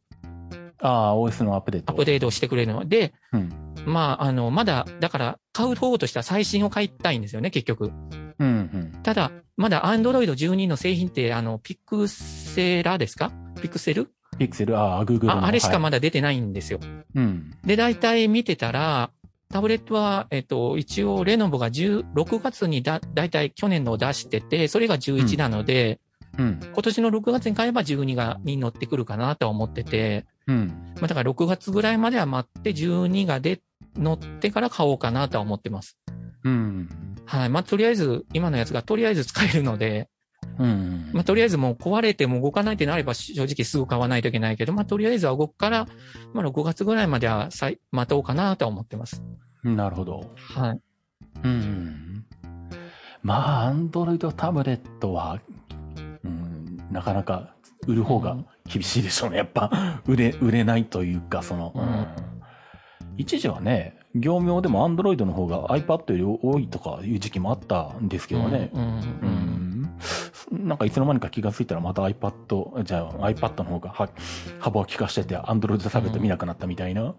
[0.81, 1.91] ああ、OS のアップデート。
[1.91, 2.85] アップデートをしてくれるのは。
[2.85, 3.51] で、うん。
[3.85, 7.91] まあ、あの、まだ、だから、買う方としては最新を買いたいんですよね、結局。
[8.39, 8.99] うん、うん。
[9.03, 13.31] ただ、まだアンドロイド12の製品って、あの、ピクセラですか？
[13.61, 14.09] ピクセル？
[14.38, 15.32] ピクセル、ああ、Google の。
[15.34, 16.80] ああれしかはいまだ出てないんですよ。
[17.15, 17.51] うん。
[17.65, 19.11] で、大体見てたら、
[19.49, 25.99] タブレットは、えっと、一応、レノボが10 6月にだ、大体去年のを出してて、それが11なので、
[26.38, 26.59] うん。
[26.61, 30.67] 今年の6月に買えば12が、に乗ってくるかなとは思ってて、うん。
[30.95, 33.61] まあ、だから6月ぐらいまでは待って、12がで、
[33.97, 35.97] 乗ってから買おうかなとは思ってます。
[36.43, 36.89] うん。
[37.25, 37.49] はい。
[37.49, 40.09] まあ、とりあえず、今のやつがとりあえず使えるので、
[40.60, 41.10] うん。
[41.14, 45.88] まあ、とりあえずもう壊れても動かないってなれば正直すぐ買わないといけないけど、まあ、とりあえずは動くから、
[46.34, 47.49] まあ、6月ぐらいまでは
[47.91, 49.24] 待とうかなとは思ってます。
[49.64, 50.26] なるほど。
[50.36, 50.82] はい。
[51.43, 52.26] うん。
[53.24, 55.39] まあ、アンドロイドタブレットは、
[56.24, 57.55] うん、なかなか
[57.88, 59.38] 売る方が厳しいでしょうね。
[59.38, 62.30] やっぱ、売れ、売れないというか、その、うん
[63.20, 68.72] 一時はね、業務用でもアンドロイドの方が iPad より多いとかいう時期もあったんですけどね。
[68.74, 68.82] うん。
[68.82, 69.68] うんうん。
[70.51, 74.09] なんかいつの間にか気がついたらまた iPad、じゃあ iPad の方がは
[74.59, 77.15] 幅を利かしてて Android タブレット見なくなったみたいな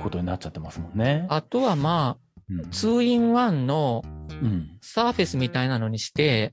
[0.00, 1.26] ことになっちゃってますもんね。
[1.28, 2.16] あとはま
[2.50, 4.78] うんあ、2-in-1 のうん。
[4.80, 6.52] サーフェスみたいなのにして、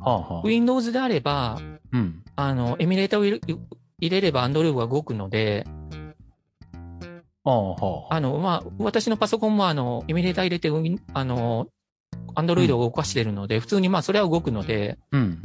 [0.00, 0.42] はあはあ。
[0.46, 1.58] Windows であれば、
[1.92, 2.22] うん。
[2.36, 3.56] あの、エミュレーターを入れ
[3.98, 5.66] 入れれば Android が動くので、
[7.44, 8.14] ああ、はあ。
[8.14, 10.70] あの、まあ、私のパソコンもあの、エミュレーター入れて、
[11.12, 11.66] あの、
[12.34, 15.42] Android を動かしてるので、普通にまあ、それは動くので、うん。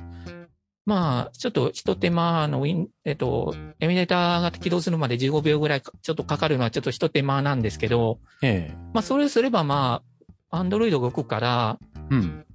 [0.86, 8.76] まあ、ちょっと一手間、あの、ウィン、えっと、エミュレーターが起動するまで15秒ぐらいかちょっとかかるのはちょっと一手間なんですけど、ええ。
[8.94, 10.02] まあ、それすればま
[10.50, 11.80] あ、Android 動くから、
[12.10, 12.46] うん。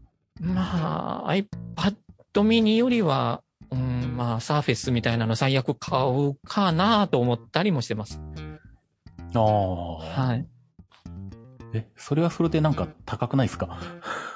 [0.40, 1.94] まあ、iPad
[2.34, 8.20] mini よりは、うん、まあ、サーフェスみたいなの最悪買うかなと思ったりもしてます。
[9.34, 9.96] ああ。
[9.98, 10.46] はい。
[11.74, 13.78] え、それはそれでなんか高くないですか？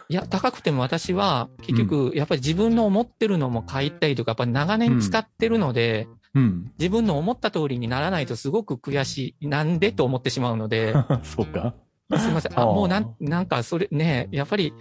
[0.09, 6.72] いや、高くても私は、結局、やっぱり自分の思ってるのも買いたいとか、やっぱり長年使ってるので、うん。
[6.78, 9.49] 自分の思った通りにならないとすごく悔しい。
[9.49, 11.74] なんでと思ってしまうので、 そうか。
[12.18, 12.59] すいません。
[12.59, 14.72] あ、もうなん、なんかそれね、やっぱり、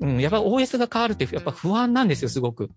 [0.00, 2.70] うん、やっぱり OS が変わるってやっぱ不安なんですよ、すごく。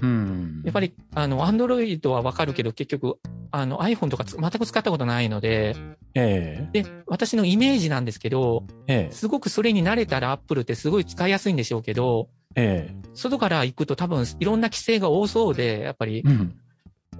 [0.00, 0.62] うん。
[0.64, 3.18] やっぱり、あの、Android はわかるけど、結局、
[3.52, 5.76] あの iPhone とかつ全く使ったことないので、
[6.14, 9.08] えで、私のイメージなんですけど、え。
[9.10, 12.90] えすごくそれに慣れたら Apple ってすごい使いやすいんでしょうけど、え。
[12.90, 16.56] え外から行くと多分いろんな規制が多そうで、やっぱりえ。、うん。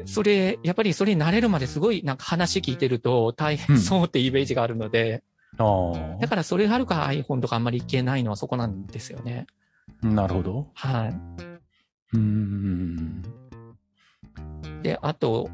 [0.04, 5.22] それ、やっぱりそれに慣れるまですごいなんか話聞いてると大変そうってイメージがあるので、
[5.58, 6.28] ああだ。
[6.28, 9.46] からそれがあるから iPhone とかあんまりいけないのはそこなんですよね。
[10.02, 10.70] なるほど。
[10.74, 11.55] はい。
[12.16, 13.22] うん。
[14.82, 15.48] で、あと、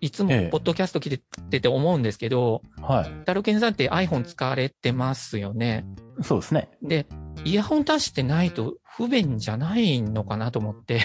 [0.00, 1.18] いつもええポッドキャスト聞い
[1.50, 3.24] てて思うんですけど、はい。
[3.24, 5.86] タルケンさんって iPhone 使われてますよね。
[6.22, 6.68] そうですね。
[6.82, 7.06] で、
[7.44, 11.00] イヤホン足してないと不便じゃないのかなと思って。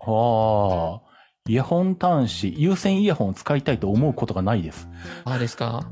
[0.00, 1.12] ああ。
[1.48, 4.88] イヤホン端子、有線イヤホンを使いたいと思うことがないです。
[5.24, 5.90] ああですか？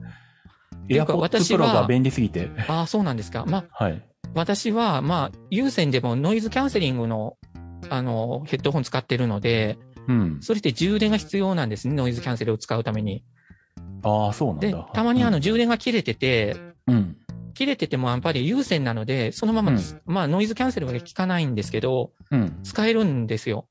[0.86, 2.50] ていうか AirPods 私 Pro はが便利すぎて。
[2.68, 3.44] ああ、そうなんですか。
[3.46, 4.02] まあ、はい。
[4.32, 7.36] 私は、まあ、有線でもノイズキャンセリングの、
[7.88, 9.78] あの、ヘッドホン使ってるので、
[10.08, 10.38] うん。
[10.40, 13.24] それって充電が必要なんですね、ノイズキャンセルを使うために。
[14.02, 16.56] ああ、そうなんでだ。、たまにあの、うん、充電が切れてて、
[16.86, 17.16] うん。
[17.54, 22.60] 切れててもやっぱり有線なので、そのまま、うんまあノイズキャンセルが効かないんですけど、うん。
[22.62, 23.66] 使えるんですよ。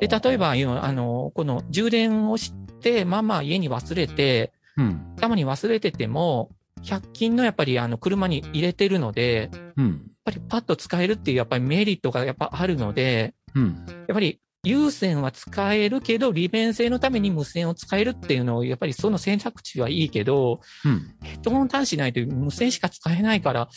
[0.00, 5.14] で、例え、ば、あの、この充電をして、まあまあ家に忘れて、うん。
[5.16, 6.50] たまに忘れてても、
[6.82, 10.06] 100均のやっぱりあの車に入れてるので、やっうん。
[10.24, 13.84] ぱりパッと使えるっていうやっぱりメリットがやっぱあるので、うん。
[13.88, 21.14] やっぱり有線は使えるけど、利便性のために無線を使えるっていうのを、やっぱりその選択肢はいいけど、うん。
[21.22, 23.68] ヘッドホン端子ないと無線しか使えないから、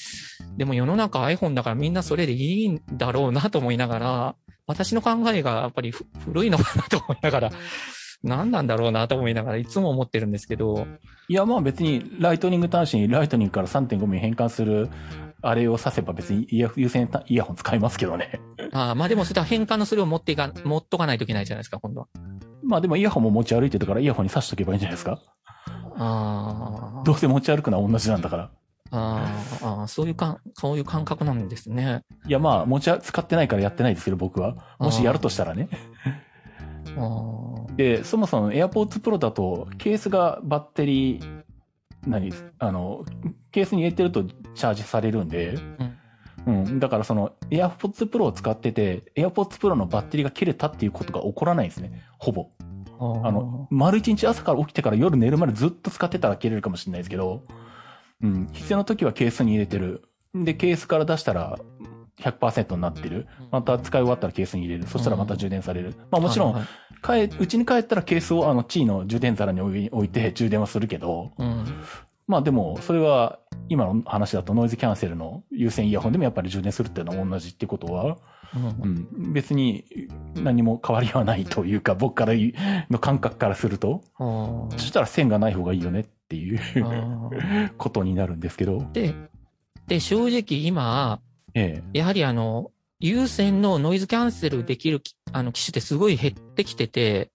[0.57, 4.35] でも世の中 iPhone だからみんなそれでいいんだろうなと思いながら、
[4.67, 7.51] 私の考えがやっぱりふ古いのかなと思いながら、
[8.23, 10.87] 何なんだろうなと思いながらいつも思ってるんですけど、
[11.27, 14.89] いや、まあ別に、ライトニング端子にライトニングから3.5ミリ変換する、
[15.41, 18.39] あれをさせば別にイヤ有線イヤホン使いますけどね。
[18.71, 22.07] ああまあでもそれは変換のそれを持っていか、持っとかないといけないじゃないですか、今度は。
[22.63, 25.19] まあでもイヤホンも持ち歩いてるからイヤホンに挿しとけばいいんじゃないですか。
[25.95, 28.51] ああどうせ持ち歩くのは同じなんだから。
[28.91, 32.03] あーあー、そういうか、そういう感覚なんですね。
[32.27, 34.55] いやまあ、持ちあ、使ってないからやってないですけど、僕は。
[34.79, 35.67] もしやるとしたらね。
[36.95, 41.43] あーで、そもそも AirPods Pro だと、ケースがバッテリー、
[42.07, 43.05] 何あの、
[43.51, 45.57] ケースに入れてるとチャージされるんで、
[46.45, 46.79] うん。
[46.79, 52.03] だからその AirPods Pro を使ってて、AirPods Pro のバッテリーが切れたっていうことが起こらないんですね。
[52.19, 52.49] ほぼ。
[52.99, 57.43] ああの、丸一日朝から起きてから夜寝るまでずっと使ってたら切れるかもしれないですけど、
[58.21, 58.49] うん。
[58.51, 60.03] 必要な時はケースに入れてる。
[60.35, 61.57] で、ケースから出したら
[62.19, 63.27] 100%になってる。
[63.51, 64.87] また使い終わったらケースに入れる。
[64.87, 65.95] そしたらまた充電される。
[66.11, 66.63] まあもちろん、はい
[67.03, 71.65] 帰、うちに帰ったらケースをあの、地位の充電皿に置いて充電はするけど、うん。
[72.27, 73.39] まあでも、それは、
[73.69, 78.17] 今の話だとノイズキャンセルの有線イヤホンでもやっぱり充電するっていうのは同じってことは、
[78.55, 79.07] うん。
[79.23, 79.85] うん、別に
[80.35, 82.33] 何も変わりはないというか、僕から
[82.89, 86.59] の感覚からすると、そしたら線がない方がいいよねっていう
[87.77, 89.13] ことになるんですけど、で、
[89.87, 91.19] で、正直今、
[91.55, 91.99] ええ。
[91.99, 92.71] やはりあの、
[93.03, 97.31] 有線のノイズキャンセルできるきあの機種ってすごい減ってきてて、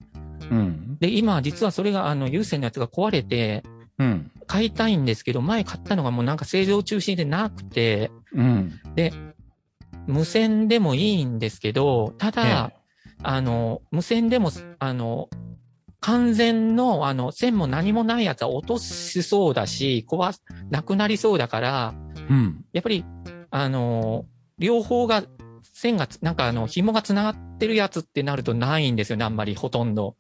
[0.51, 0.97] うん。
[0.99, 3.63] で、今実はそれがあの有線のやつが壊れて、
[3.99, 4.31] うん。
[4.47, 8.81] 買いたいんですけど、前買ったのがもうなんか正常中心でなくて、うん。
[8.95, 9.13] で、
[10.07, 12.73] 無線でもいいんですけど、ただ、
[13.23, 15.29] あの、無線でも、あの、
[16.01, 21.95] 完全の、あの、線も何もないやつは落としそうだし、壊す、なくなりそうだから、
[22.31, 22.65] うん。
[22.73, 23.05] やっぱり、
[23.51, 24.25] あの、
[24.59, 25.25] 両方が、
[25.63, 30.17] 線がつ、なんかあの、紐が繋がってるやつってなるとないんですよね、あんまりほとんど。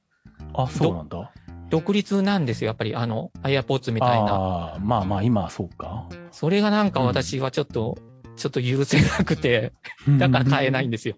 [0.55, 1.33] あ、そうなんだ。
[1.71, 4.33] 独立なんですよ、やっぱりあの、AirPods みたいな。
[4.33, 6.09] ああ、まあまあ今はそうか。
[6.31, 7.99] それがなんか私はちょっと、
[8.37, 9.73] ちょっと許せなくて、
[10.19, 11.17] だから買えないんですよ。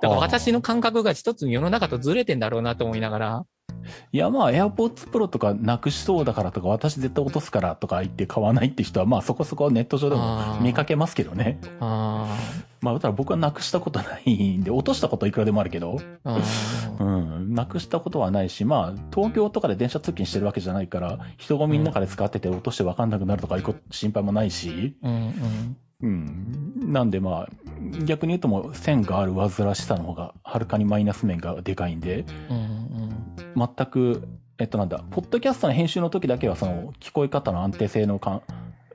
[0.00, 3.44] だから私の感覚が一つ世の中とずれてんだろうなと思いながら、
[4.12, 11.60] いやまあ AirPods Pro とかなくしそうだからとか私絶対落とすからとか言って買わないって人はまあそこそこネット上でも見かけますけどね。
[11.80, 12.36] あ
[12.80, 16.00] まあだから僕はなくしたことないんで、落としたことはいくらでもあるけど、
[16.98, 25.76] うん、なくしたことはないし、まあ東京とかで電車通勤してるわけじゃないから、人混みの中で使ってて落としてわかんなくなるとかいう心配もないし、うんうん。
[26.02, 26.92] うん。
[26.92, 27.48] なんでまあ、
[28.04, 34.28] 逆に言うともう線がある煩わしさの方がはるかにマイナス面がでかいんで、うんうん全く、
[34.58, 38.42] えっとなんだ、ポッドキャストの編集の時だけはその聞こえ方の安定性のか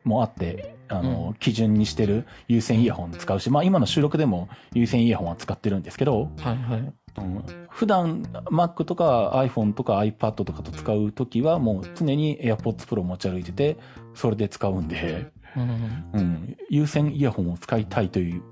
[0.04, 6.80] もあって、あの、うん基準にしてる有線イヤホン使うし、まあ今の収録でも有線イヤホンは使ってるんですけど、はいはい。
[6.80, 13.78] うん普段 Mac とか iPhone とか iPad とかと使う時はもう常に AirPods Pro 持ち歩いてて、
[14.14, 18.44] それで使うんで、うんうん、有線イヤホンを使いたいという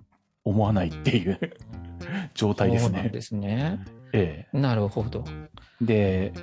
[0.44, 1.40] 思わないっていう
[2.36, 2.88] 状態ですね。
[2.90, 3.80] そうなんですね。
[4.14, 5.26] えなるほど。
[5.28, 5.50] え。
[5.82, 6.34] で、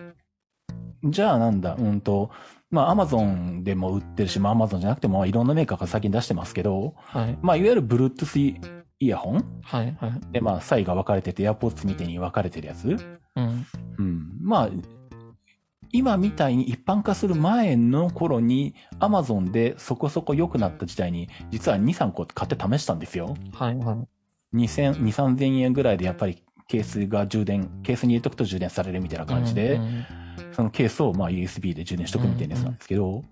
[1.04, 2.30] じゃあなんだ、うんと、
[2.70, 7.38] まあ Amazon でも売ってるし、まあ Amazon じゃなくてもまあいろんなメーカーが先に出してますけど、はい。
[7.40, 8.38] まあいわゆる Bluetooth
[8.98, 9.44] イヤホン？
[9.62, 10.32] はいはい。
[10.32, 12.88] で、まあ差異が分かれてて、AirPods みたいに分かれてるやつ？
[12.88, 13.66] うん。
[13.98, 14.38] うん。
[14.42, 14.70] まあ、
[15.92, 23.36] 今みたいに一般化する前の頃に、Amazon でそこそこ良くなった時代に、実は2、3個買って試したんですよ。
[23.52, 24.56] はいはい。
[24.56, 30.06] 2000、2、3000円ぐらいでやっぱりケースが充電、ケースに入れとくと充電されるみたいな感じで、うんうん
[30.52, 33.22] そのケースをまあ USB で充電しとくみたいなやつなんですけど、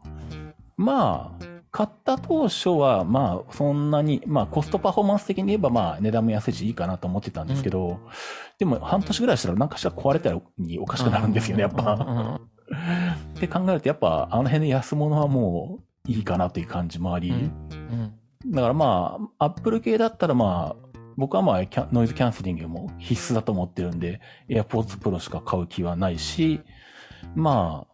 [0.76, 7.99] まあ、買った当初はまあそんなに、まあコストパフォーマンス的に言えばまあ値段も安いしいいかなと思ってたんですけど、
[8.59, 11.95] でも半年ぐらいしたら何かしら壊れたらにおかしくなるんですよね、やっぱ。
[11.95, 12.41] うんうんうん
[13.36, 18.12] って考えるとやっぱあの辺の安物はもういいかなという感じもあり、うん。
[18.47, 20.88] だからまあ、アップル系だったらまあ、
[21.19, 26.61] 僕はまあ、ノイズキャンセリングも必須だと思ってるんで、AirPods Pro しか買う気はないし、
[27.35, 27.87] ま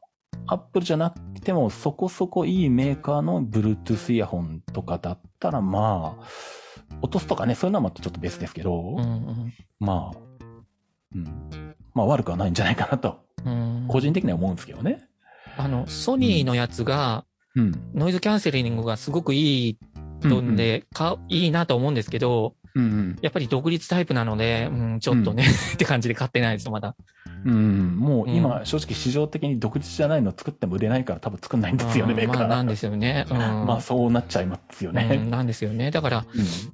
[0.47, 6.25] あ、Apple じゃなくてもそこそこいいメーカーの Bluetooth イヤホンとかだったら、まあ、
[7.01, 10.18] 落とすとかね、そういうのはまたちょっと別ですけど、うんうんまあ、
[11.14, 11.75] うん。
[11.95, 15.03] まあ悪くはないんじゃないかなと、うん個人的には思うんですけどね。
[15.57, 17.25] あの、ソニーのやつが、
[17.57, 17.72] うん。
[17.95, 19.79] ノイズキャンセリングがすごくいい
[20.22, 23.18] ので、か、いいなと思うんですけど、うんうん。
[23.22, 25.45] やっぱり独立タイプなので、うん、ちょっとね、
[25.75, 26.95] って感じで買ってないです、まだ。
[27.45, 32.39] うん、もう今、う正直市場的に独立じゃないの作っても売れないから多分作んないんですよね、うんメーカー。
[32.41, 33.27] まあ、なんですよね。
[33.31, 33.37] うん。
[33.66, 35.27] まあそうなっちゃいますようん、ね。
[35.31, 35.91] なんですよね。
[35.91, 36.25] だから、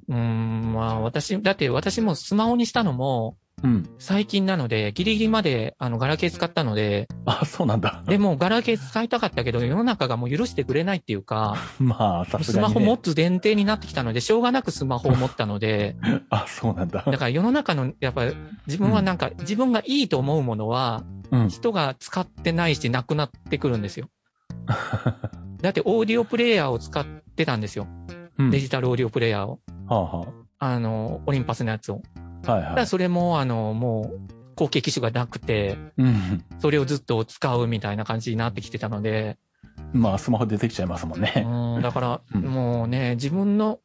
[0.07, 0.15] うん。
[0.15, 3.89] うん、まあ私、だって私もスマホにしたのもうん。
[3.99, 8.03] 最近なので、ギリギリまであのガラケー使ったので、あ、そうなんだ。
[8.07, 12.73] でもガラケー使いたかったけど、世の中がもう許してくれないっていうか、 まあ、さすスがに、ね。
[12.73, 15.95] マホ持つ前提になってきたので、しょうがなくスマホを持ったので、
[16.29, 17.03] あ、そうなんだ。
[17.05, 18.25] だから世の中の、やっぱ
[18.67, 21.49] 自分はなんか、自分がいいと思うものは、うん。
[21.49, 24.09] 人が使ってないし、なくなってくるんですよ。
[25.61, 27.87] だってオーディオプレイヤーを使ってたんですよ。
[28.37, 29.59] うんデジタルオーディオプレイヤーを。
[29.87, 30.25] はあは
[30.59, 32.01] あの、オリンパスのやつを。
[32.45, 32.51] あ。
[32.51, 32.87] はいはい。
[32.87, 34.19] それも、あの、もう、
[34.55, 36.43] 後継機種がなくて、うん。
[36.59, 39.37] それをずっと使うみたいな感じになってきてたので、
[39.93, 41.43] まあ、スマホ出てきちゃいますもんね。
[41.45, 43.79] うん、だから、うんもうね、自分の、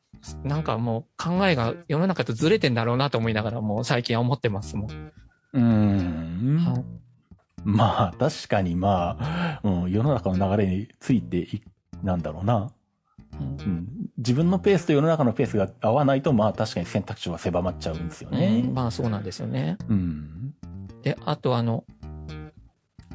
[0.44, 5.12] なんかもう考えが世の中とずれてんだろうなと思いながら、もう最近は思ってますもん。
[5.52, 6.56] うん。
[6.58, 6.84] はい
[7.64, 11.62] まあ、確かにまあ、うん、世の中の流れについてい、
[12.04, 12.70] なんだろうな。
[13.40, 13.88] うんうん。
[14.26, 18.74] 自分のペースと世の中のペースが合わないと、まあ確かに選択肢は狭まっちゃうんですよねうん。
[18.74, 19.78] まあそうなんですよね。
[19.88, 20.52] うん。
[21.02, 21.84] で、あとあの、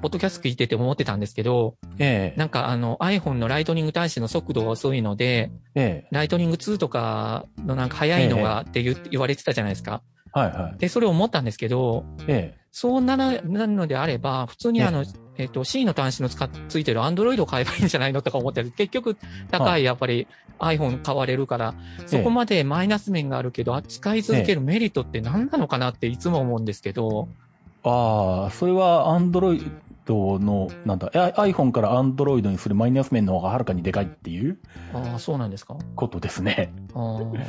[0.02, 10.02] ポッドキャスト聞いてて思ってたんですけど、ええなんかあの iPhone のライトニング端子の速度が遅いので、ええライトニング2とかのなんか速いのがって言,、言われてたじゃないですか。
[10.32, 10.80] はいはい。
[10.80, 15.04] で、それを思ったんですけど、えそうなら、なるのであれば、普通にあの、
[15.38, 18.72] えっ、と、C の端子の使っ、ついてる Android を買えばいいんじゃないのとか思ってる。
[18.72, 19.18] 結局、
[19.50, 20.28] 高、はいやっぱり
[20.60, 21.74] iPhone 買われるから、
[22.06, 27.42] そこまでマイナス面があるけど、扱い続けるメリットって何なのかなっていつも思うんですけど、え
[27.84, 29.72] ああ、それは Android
[30.08, 34.60] の、なんだ、あ iPhone から Android にするマイナス面の方がはるかにでかいっていう
[34.94, 36.74] ああ、そうなんですかことですね。
[36.94, 37.46] あー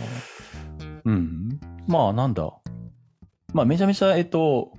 [1.04, 1.60] うん。
[1.86, 2.52] まあ、なんだ。
[3.52, 4.72] まあ、めちゃめちゃ、えっと、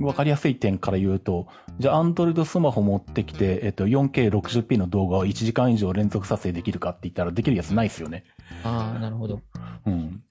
[0.00, 1.46] わかりやすい点から言うと、
[1.78, 8.24] じゃあ、Android スマホ持ってきて、えっと、4K60p の動画を1時間以上連続撮影できるかって言ったらできるやつないですよね。
[8.64, 9.40] あー、なるほど。
[9.86, 10.22] うん。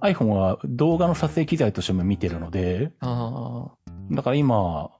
[0.00, 3.70] iPhone は動画の撮影機材としても見てるので、あ
[4.10, 4.90] だから今、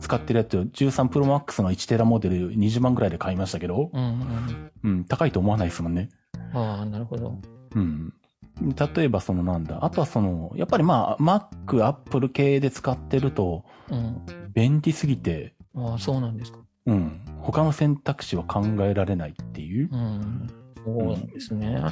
[0.00, 4.70] 使ってるやつ、13 Pro Max の1テラモデル20万ぐらいで買いましたけどあ、、うん、うん。
[4.82, 6.10] うん、高いと思わないですもんね。
[6.52, 7.38] ああ、なるほど。
[7.74, 8.12] うん。
[8.60, 14.52] 例えばそのなんだ、あとはその、やっぱりまあ、Mac、Apple 系で使ってると、うん。
[14.52, 16.58] 便利すぎて、ああ、そうなんですか。
[16.86, 19.88] うん、他の選択肢は考えられないっていう。
[19.92, 20.48] うん。
[20.84, 21.82] そうなんですね。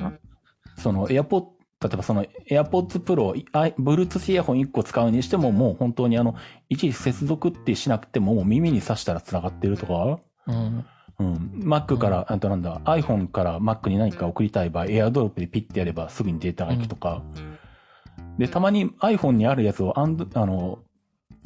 [0.76, 1.46] その AirPod、
[1.80, 3.32] 例えばその AirPods Pro、
[3.76, 6.34] Bluetooth イヤホン1個使うにしてももう本当にあの、
[6.68, 10.84] 一時接続ってしなくてももう耳に挿したら繋がってるとか、うん。
[11.18, 11.34] うん。
[11.64, 17.22] Mac から、あとなんだ、iPhone から Mac に何か送りたい場合、AirDrop でピッてやればすぐにデータが行くとか。
[18.38, 20.78] で、たまに iPhone にあるやつをアンド、あの、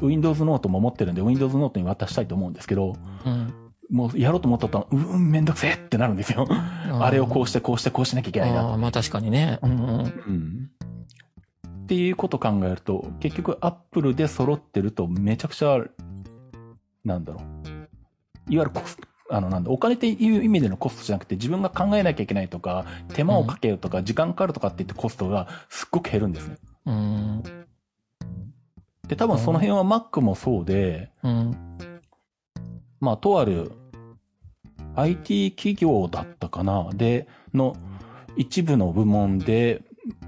[0.01, 3.55] Windows ノートも持ってるんで、Windows ノートに渡したいと思うんですけど、うん。
[3.91, 6.47] もうやろうと思ったら、うーん、めんどくせえってなるんですよ。
[7.01, 9.59] あれをこうして、こうして、こうしなきゃいけないなああ、まあ確かにね。
[9.63, 9.79] うんうん。
[9.79, 10.71] うん。
[11.83, 15.79] っていうことを考えると、結局 Apple で揃ってるとめちゃくちゃ、
[17.05, 17.43] なんだろう。
[18.49, 18.71] いわゆる
[19.31, 26.57] あの、なんだ、お金っていう意味でのコストじゃなくて、自分が考えなきゃいけないとか、手間をかけるとか、時間かかるとかって言ってコストがすっごく減るんですね。
[26.87, 27.43] うん。
[29.07, 31.57] で、多分その辺は Mac もそうで、うん。
[33.01, 33.73] まあ、とある
[34.95, 37.77] IT 企業だったかなで、の
[38.37, 39.83] 一部の部門で、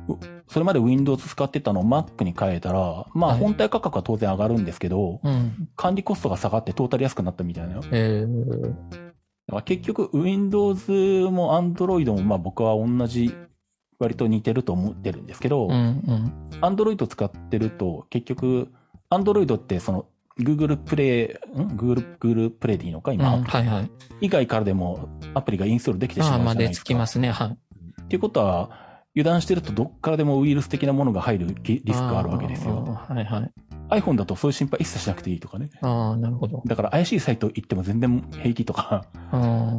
[0.09, 5.68] うそれまで Windows 使ってたのを Mac に変えたら、まあはい本体価格は当然上がるんですけど、うん。
[5.76, 7.80] 管理コストが下がってトータル安くなったみたいな。
[7.90, 8.74] えー、
[9.49, 10.90] ら結局 Windows
[11.30, 13.34] も Android もまあ僕は同じ
[13.99, 16.59] 割と似てると思ってるんですけど、うんうん。
[16.61, 18.68] Android 使ってると結局
[19.11, 20.07] Android ってその
[20.38, 23.90] Google プレイ、ん ?Google、Google プレイでいいのかうん、今、はいはい。
[24.20, 26.84] 以外からでもアプリがインストールできてしまうああ、まあで、じゃないですか。
[26.84, 27.30] つきますね。
[27.30, 27.57] はい。
[28.03, 28.84] っていうことは、
[29.16, 32.84] 油断してるとどっからでもウイルス的なものが入るリリスクがあるわけですよ。
[33.08, 33.52] はいはい。
[33.90, 35.70] iPhone だとそういう心配一切しなくていいとかね。
[35.82, 36.62] ああ、なるほど。
[36.66, 39.06] だから怪しいサイト行っても全然平気とか。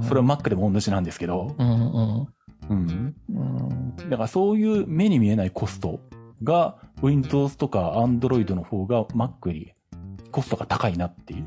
[0.07, 2.27] それは Mac でも同じなんですけど、うんうん。
[2.69, 3.15] うん。
[3.29, 3.95] うん。
[4.09, 5.99] だからそういう目に見えないコスト
[6.43, 9.73] が Windows とか Android の方が Mac より
[10.31, 11.45] コストが高いなっていう。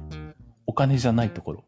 [0.66, 1.64] お金じゃないところ。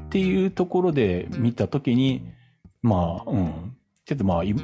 [0.00, 2.26] っていうところで見たときに、
[2.84, 3.76] まあ、うん。
[4.04, 4.54] ちょっとまあ、い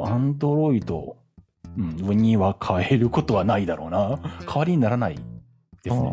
[0.00, 1.16] アンドロイド、
[1.78, 4.18] うん、には変えることはないだろうな。
[4.44, 6.12] 代わりにならないですね。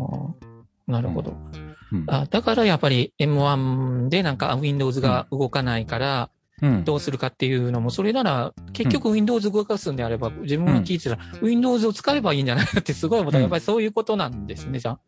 [0.86, 1.32] なるほど。
[1.32, 6.30] うんあだからやっぱり M1 でなんか Windows が動かないから、
[6.62, 6.84] うん。
[6.84, 14.98] どうするかっていうのも、それなら、結局 Windows 動かすんであれば、自分が聞いてたら、Windows を使えばいいんじゃないかってすごい思ったやっぱりそういうことなんですね、じゃ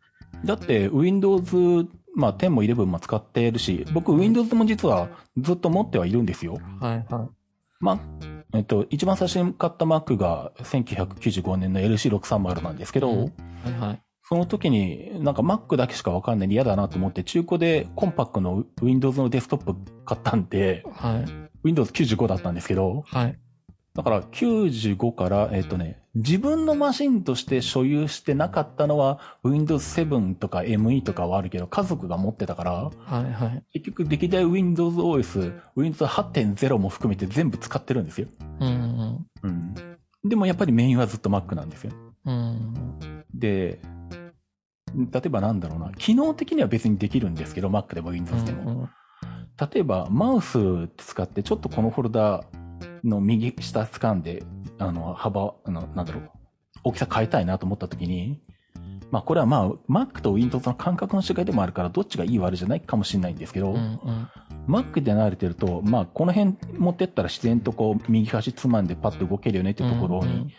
[0.43, 6.59] だって、Windows、まあ、10も11も使ってるし、僕、Windows も実はずっと持ってはいるんですよ。
[6.79, 6.87] あ。
[6.87, 7.29] はいはい。
[7.79, 7.99] まあ、
[8.53, 14.01] えっと、一番最初に買った Mac が1995年の LC630 なんですけど、うんはいはい。
[14.25, 21.25] その時になんか Mac だけしかわかんないんで嫌だなと思って中古でコンパクトの Windows のデスクトップ買ったんで、はい。
[21.63, 23.37] Windows 95だったんですけど、はい。
[23.95, 32.91] だから95から、えっとね、自分のマシンとして所有してなかったのは Windows 7とか ME とかはあるけど、家族が持ってたから、は
[33.21, 33.63] いはい。
[33.73, 38.27] 結局歴代 Windows OS、Windows 8.0も含めて全部使ってるんですよ。
[38.59, 39.27] うん。
[39.43, 39.75] うん。
[40.23, 41.91] でもやっぱりメインはずっと Mac なんですよ。
[42.25, 42.95] うん。
[43.33, 43.79] で、
[44.95, 48.89] 例えばなんだろうな、機能的には別にできるんですけど、Mac でも Windows でも。
[49.71, 50.57] 例えば、マウス
[50.97, 52.43] 使って、ちょっとこのフォルダ
[53.03, 54.43] の右下掴んで、
[54.79, 56.31] あの、幅、あの、なんだろう、
[56.83, 58.41] 大きさ変えたいなと思った時に、
[59.11, 64.29] まあこれはまあ、Mac と Windows の感覚の違いでもあるから、どっちがいい悪いじゃないかもしれないんですけど、うんうん。
[64.67, 70.53] Mac で慣れてると、まあこの辺持ってったら自然とこう、右端つまんでパッと動けるよねっていうところに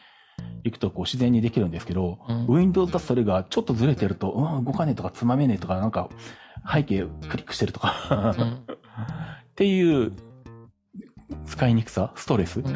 [0.62, 2.46] 行くとこう自然にできるんですけど、うん。
[2.46, 6.08] Windows だとそれがちょっとずれてると、うん、動かねえとかつまめねえとか、なんか
[6.72, 8.74] 背景クリックしてるとか、うん
[9.54, 10.12] っていう
[11.46, 12.66] 使いにくさ、ストレスうん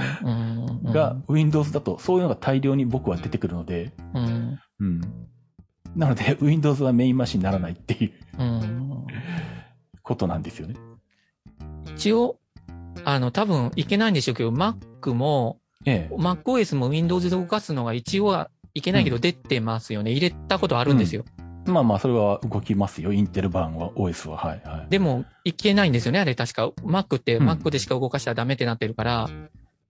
[0.85, 5.01] うんが Windows だとそういうのが大量に僕は出てくるので、うんうん。
[5.97, 9.07] なので Windows はメインマシンにならないっていううん
[10.03, 10.75] ことなんですよね。
[11.95, 12.39] 一応、
[13.05, 16.15] あの、多分いけないんでしょうけど、Mac も、ええ。
[16.15, 20.11] MacOS も Windows で動かすのが一応はいけないけど出てますよね。
[20.13, 21.25] 入れたことあるんですよ。
[21.71, 23.13] まあまあ、それは動きますよ。
[23.13, 24.37] インテル版は、OS は。
[24.37, 24.91] はい、はい。
[24.91, 26.69] でも、いけないんですよね、あれ確か。
[26.85, 29.29] Mac ってうん Mac でしか動かしたらダメってなってるから、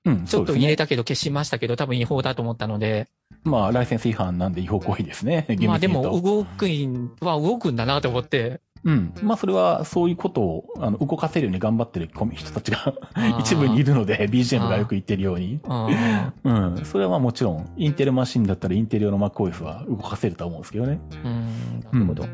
[0.04, 0.84] うん、ちょっと入れた。
[0.84, 3.08] たけど消しましたけど、多分違法だと思ったので、
[3.44, 5.46] まあ、ライセンス違反なんで違法行為ですね。
[5.48, 8.60] 厳まあでも動くんは動くんだなと思って。
[8.88, 9.12] うん。
[9.22, 12.94] まあ、それは、そういうことを、あの、動かせるように頑張ってる人たちが
[13.38, 15.60] 一部にいるので、BGM がよく言ってるように。
[15.68, 16.84] あうん。
[16.86, 21.00] それはまあもちろん、インテルマシンだったらインテリ用の MacOS は動かせると思うんですけどね。
[21.10, 22.28] ーうん、なるほど。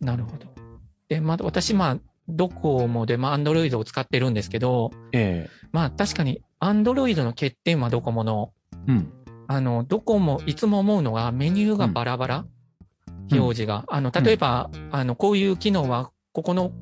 [0.00, 0.46] なるほど。
[1.08, 1.98] で、まあ私、まあ、
[2.28, 8.52] ドコモで、まあ、Android を使ってるんですけど、えまあ確かに、Android の欠点はドコモの、
[8.86, 9.12] えうん。
[9.48, 12.59] あの、ドコモ、いつも思うのがメニューがバラバラ、うん
[13.32, 13.84] 表示が。
[13.88, 16.72] あの、例えば、あの、こういう機能は、ここの、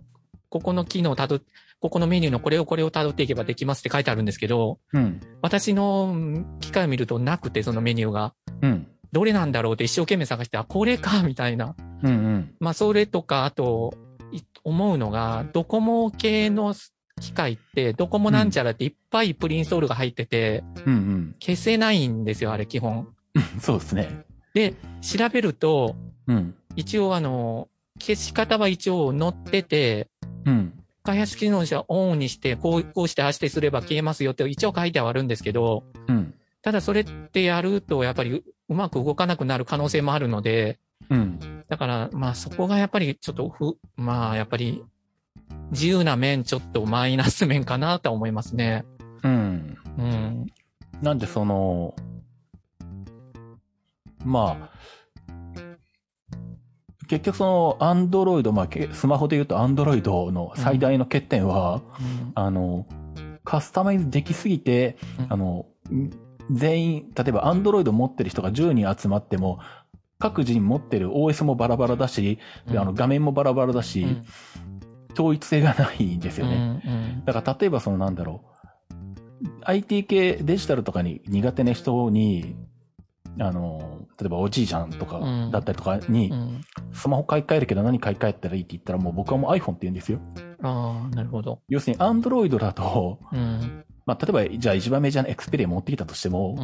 [0.49, 1.41] ここの機能をたど、
[1.81, 5.21] ここのメニューのこれをこれを辿っていけばできますって書いてあるんですけど、うん。
[5.43, 8.35] 私のうん機械を見るとなくて、そのメニューが。
[8.63, 8.87] うん。
[9.13, 11.77] どれなんだろうって一生懸命探して、あ、これか、みたいな。
[12.03, 12.11] うん。
[12.11, 12.55] うん。
[12.61, 13.95] まあ、それとか、あと、
[14.33, 16.75] い思うのが、ドコモ系の
[17.21, 20.93] 機械って、ドコモなんちゃらっていっぱいプリインストールが入ってて、うん。
[20.93, 21.37] うん。
[21.41, 23.09] 消せないんですよ、あれ、基本。
[23.61, 24.25] そうですね。
[24.55, 25.97] で、調べると、
[26.27, 26.55] うん。
[26.77, 27.69] 一応あの、
[28.01, 30.09] 消し方は一応載ってて、
[30.45, 30.73] うん。
[31.03, 36.35] 開発機能者オンにして、こう、こうしてああしてすれば消えますよって一応書いてはあるんですけど、うん。
[36.63, 40.79] ただそれってやるとやっぱりううまく動かなくなる可能性もあるので、
[41.09, 41.65] うん。
[41.69, 44.85] だからまあそこがやっぱりちょっとふ、まあやっぱり
[45.71, 48.85] 自由な面ちょっとマイナス面かなとは思いますね。
[49.23, 49.79] うん。
[49.99, 50.47] うん。
[51.01, 51.95] なんでその、
[54.25, 54.79] まあ、
[57.09, 62.33] 結局その、アンドロイド、まあ、けスマホで言うとアンドロイドの最大の欠点は、うん。
[62.35, 62.87] あの、
[63.45, 65.33] カスタマイズできすぎて、うん。
[65.33, 66.11] あの、ん
[66.51, 69.59] 全員、例えばアンドロイド持ってる人が10人集まっても、
[70.19, 72.39] 各人持ってる OS もバラバラだし、
[72.71, 74.25] であの画面もバラバラだし、うん。
[75.13, 76.83] 統一性がないんですよね。
[76.85, 78.59] うんだから例えばそのなんだろう、
[79.65, 82.57] IT 系デジタルとかに苦手な人に、
[83.41, 86.61] あの、例えばおじいちゃんとかうんだったりとかにう、ん。
[86.93, 90.21] スマホ買い替えるけど何買い替えたらいいって言ったらもう僕はもう iPhone って言うんですよ。
[90.63, 91.61] ああ、なるほど。
[91.69, 93.85] 要するに Android だと、うん。
[94.07, 96.57] まあ例えばじゃあ一番メジャーな Xperia 持ってきたとしても、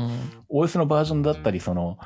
[0.51, 0.65] うん。
[0.65, 1.99] OS のバージョンだったり、その、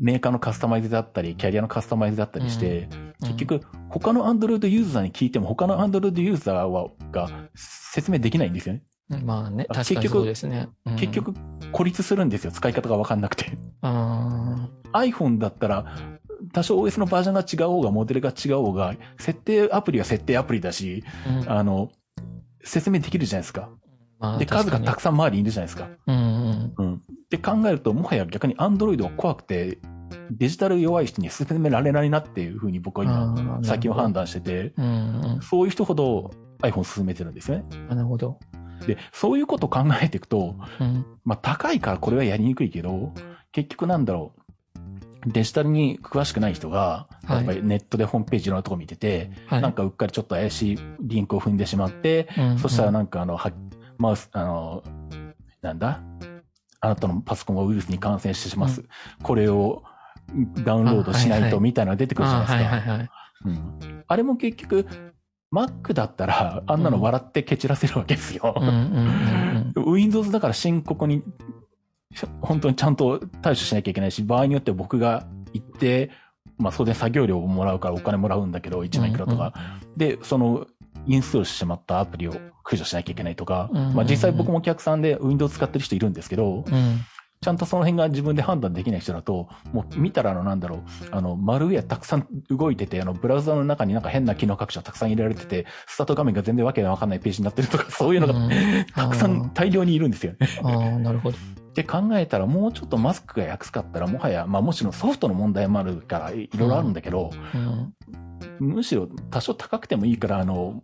[0.00, 2.88] メーカーのカスタマイズだったり、キャリアのカスタマイズだったりして、
[3.20, 8.82] 結局、他の Android ユーザーに聞いても、他の Android ユーザーは、が説明できないんですよね。
[9.10, 10.68] うん、まあね、あ確かに結局そうですね。
[10.86, 11.34] うん結、局、
[11.72, 12.52] 孤立するんですよ。
[12.52, 13.56] 使い方がわかんなくて。
[13.82, 15.96] あ iPhone だったら、
[16.52, 21.04] 多少 OS のバージョンが違う方が、モデルが違う方が、設定アプリは設定アプリだし、
[21.42, 21.90] うんあの、
[22.62, 23.70] 説明できるじゃないですか。
[24.18, 25.84] まあで、数がたくささん周りにいるじゃないですか。
[25.84, 25.96] ん。
[26.06, 26.74] うんうん。
[26.76, 26.94] うん。
[26.94, 26.98] っ
[27.30, 29.78] て考えると、もはや逆に Android は怖くて、
[30.30, 36.30] デジタル弱い人に進められないなっていうふうに僕は今、最近は判断してて、うんそういう人ほど
[36.62, 37.64] iPhone を進めてるんですよね。
[37.72, 37.88] うん。
[37.88, 38.38] なるほど。
[38.86, 41.06] で、そういうことを考えていくと、うん。
[41.24, 43.12] まあ高いからこれはやりにくいけど、
[43.52, 44.38] 結局なんだろう。
[45.26, 49.60] デジタルに詳しくない人が、はいやっぱりネットでホームページのとこ見てて、はい。
[49.60, 53.52] なんかうっかりちょっと怪しいリンクを踏んでしまって、うん、そしたらなんかあの、は
[53.98, 54.84] マウス、あの、
[55.60, 56.00] なんだ？
[56.80, 58.84] あなたのパソコンがウイルスに感染してします。
[59.22, 59.82] これを
[60.64, 62.76] ダウンロードしないとみたいなのが出てくるじゃあないですか。
[62.76, 63.10] はいはいはい。
[63.46, 64.86] うんあれも結局、
[65.52, 68.54] Mac だったら、あんなの笑って蹴散らせるわけですよ。
[68.56, 71.22] うんうんうん Windows だから深刻に、
[72.40, 76.10] 本当にちゃんと対処しなきゃいけないし、場合によっては僕が行って、
[76.58, 79.54] まあ、それで作業料をもらうからお金もらうんだけど、1万いくらとか。
[79.96, 80.66] で、その、
[81.06, 82.32] インストールしてしまったアプリを
[82.64, 87.00] 駆除しなきゃいけないとか、うんうんうんまあ実際僕もお客さんで Windows 使ってる人いるんですけど、うん。
[87.38, 87.44] うん。
[87.44, 90.80] ちゃんとその辺が自分で判断できない人だと、もう見たらあのなんだろう、
[91.10, 98.50] あの、マルウェアたくさん動いてて、あの、ブラウザの中になんか変な機能拡張たくさん入れられてて、スタート画面が全然わけがわかんないページになってるとか、そういうのがうん
[98.94, 100.48] たくさん大量にいるんですよね。
[100.62, 101.36] ああ、なるほど。
[101.36, 107.94] って考えたら、もうちょっとマスクが安かったら、もはや、まあもちろんソフトの問題もあるから、いろいろあるんだけど、うん。
[108.58, 110.82] むしろ多少高くてもいいから、あの、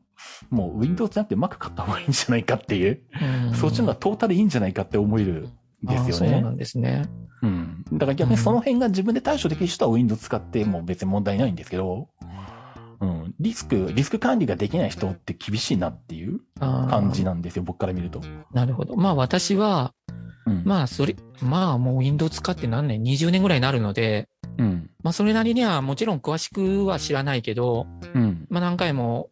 [0.51, 3.03] もう Windows じゃなくて Mac 買った方がいいんじゃないかっていう、
[3.49, 5.53] うんそっちの方がトータルいいんじゃないかって思えるん
[5.87, 6.51] ですよあーそうなね。
[6.51, 7.05] んですね。
[7.43, 7.85] うん。
[7.93, 12.09] だから逆にその辺が自分で対処できる人は Windows 使っても別に問題ないんですけど、
[13.01, 13.35] うん。
[13.41, 18.20] リスク、リスク管理ができない人って厳しいなっていう感じなんですよ、僕から見ると。
[18.53, 18.97] なるほど。
[18.97, 19.93] まあ私は、
[20.47, 20.62] うん。
[20.64, 24.28] まあそれ、まあもう Windows 使って何年 ?20 年ぐらいになるので、
[24.59, 24.91] うん。
[25.03, 28.47] まあそれなりにはもちろん詳しくは知らないけど、うん。
[28.49, 29.28] まあ何回も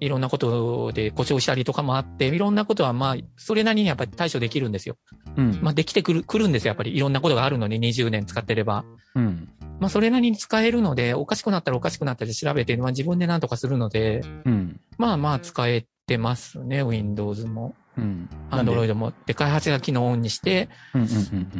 [0.00, 4.96] いろんなことで故障したりとかもあって、いろんなことはまあそれなりにやっぱり対処できるんですよ。
[5.36, 5.58] うん。
[5.62, 6.70] まあできてくる、くるんですよ。
[6.70, 8.84] やっぱりいろんなことがあるのに20年使ってれば。
[9.14, 9.48] うん。
[9.80, 14.80] まあそれなりに使えるので、おかしくなったらおかしくなったり調べて、まあ自分で何とかするので、うん。
[14.98, 17.74] まあまあ使えてますね、Windows も。
[17.96, 18.28] うん。
[18.50, 19.12] なんで？Android も。
[19.26, 20.68] で、開発が機能をオンにして、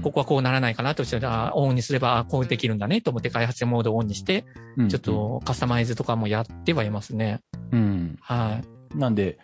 [0.03, 4.45] ここはこうならないかなとしたら、オンにすればあこうできるんだねと思って開発モードをオンにして、
[4.77, 7.41] うんちょっとカスタマイズとかもやってはいますね。
[7.73, 8.19] うん。
[8.21, 8.61] は
[8.95, 8.99] い。
[8.99, 9.39] なんで、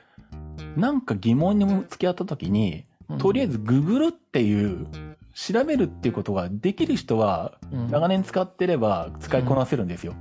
[0.76, 2.84] なんか疑問にも付き合った時に、
[3.18, 4.86] とりあえずググるっていう、
[5.34, 10.14] 調べるっていうことができる人は、うん、長年使ってれば使いこなせるんですよ。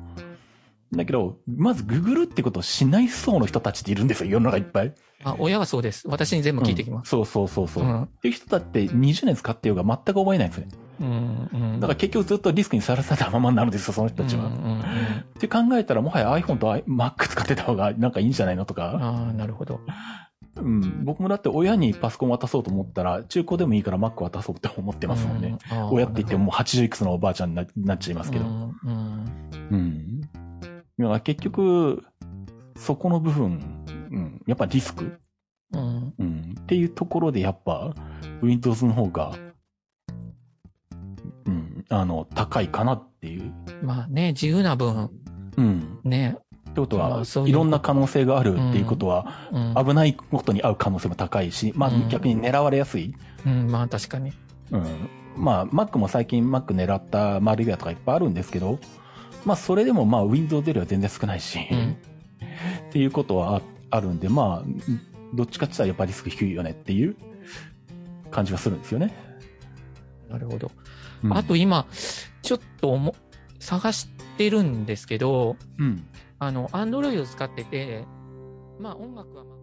[0.93, 4.93] だけど、まずググるってことをしない層の人たちっているんですよ、世の中いっぱい。
[5.23, 6.07] あ親はそうです。
[6.07, 7.15] 私に全部聞いてきます。
[7.15, 7.83] うんそうそうそうそう。
[7.83, 10.67] うんっていう人だって20年使ってようが全く覚えないんですね。
[11.01, 11.49] うん。
[11.53, 11.79] うん。
[11.79, 14.45] だから結局ずっとリスクにさらされたままになるんですよ、その人たちは。
[14.45, 18.99] うんうんうんって考えたら、もはや iPhone と Mac 使ってた方がなんかいいんじゃないのとか。
[19.01, 19.79] ああ、なるほど。
[20.57, 21.05] うん。
[21.05, 25.57] 僕もだって親にパソコン渡そうと思ったら、中古でもいいから Mac 渡そうって思ってますもんね。
[25.71, 25.89] うん。
[25.91, 28.45] 親って言ってももう80いくつのおばあちゃんにななっちゃいますけど。
[28.45, 29.25] うんうん
[29.71, 30.21] うん。
[30.21, 32.03] だから結局、
[32.79, 35.19] そこの部分、うん、やっぱリスク、
[35.73, 36.13] うん。
[36.17, 37.93] うん、っていうところでやっぱ
[38.41, 39.35] Windows の方が、
[41.45, 43.53] うん、あの、高いかなっていう。
[43.83, 45.09] まあね、自由な分、
[45.57, 45.99] うん。
[46.03, 46.37] ね。
[46.69, 49.85] ってことはいろんな可能性があるっていうことは、うん。
[49.85, 53.15] 危ないことに合う可能性も高いし、まあうん逆に狙われやすい。
[53.45, 54.31] うん、まあ確かに。
[54.71, 55.09] うん。
[55.35, 58.79] まあ Mac も最近 Mac 狙ったマルウェアとかいっぱいあるんですけど、
[59.45, 61.97] まあそれでもまあ Windows よりは全然少ないし、うん。
[62.87, 63.61] っていうことはあ
[63.91, 64.69] あるんで、まあ、
[65.33, 67.15] どっちかって言ったらやっぱりリスク低いよねっていう
[68.31, 69.13] 感じはするんですよね。
[70.29, 70.71] なるほど。
[71.23, 71.85] うんあと今、
[72.41, 73.15] ちょっと思
[73.59, 76.05] 探してるんですけど、うん。
[76.39, 78.05] あの、Android を使ってて、
[78.79, 79.58] まあ音楽はまあ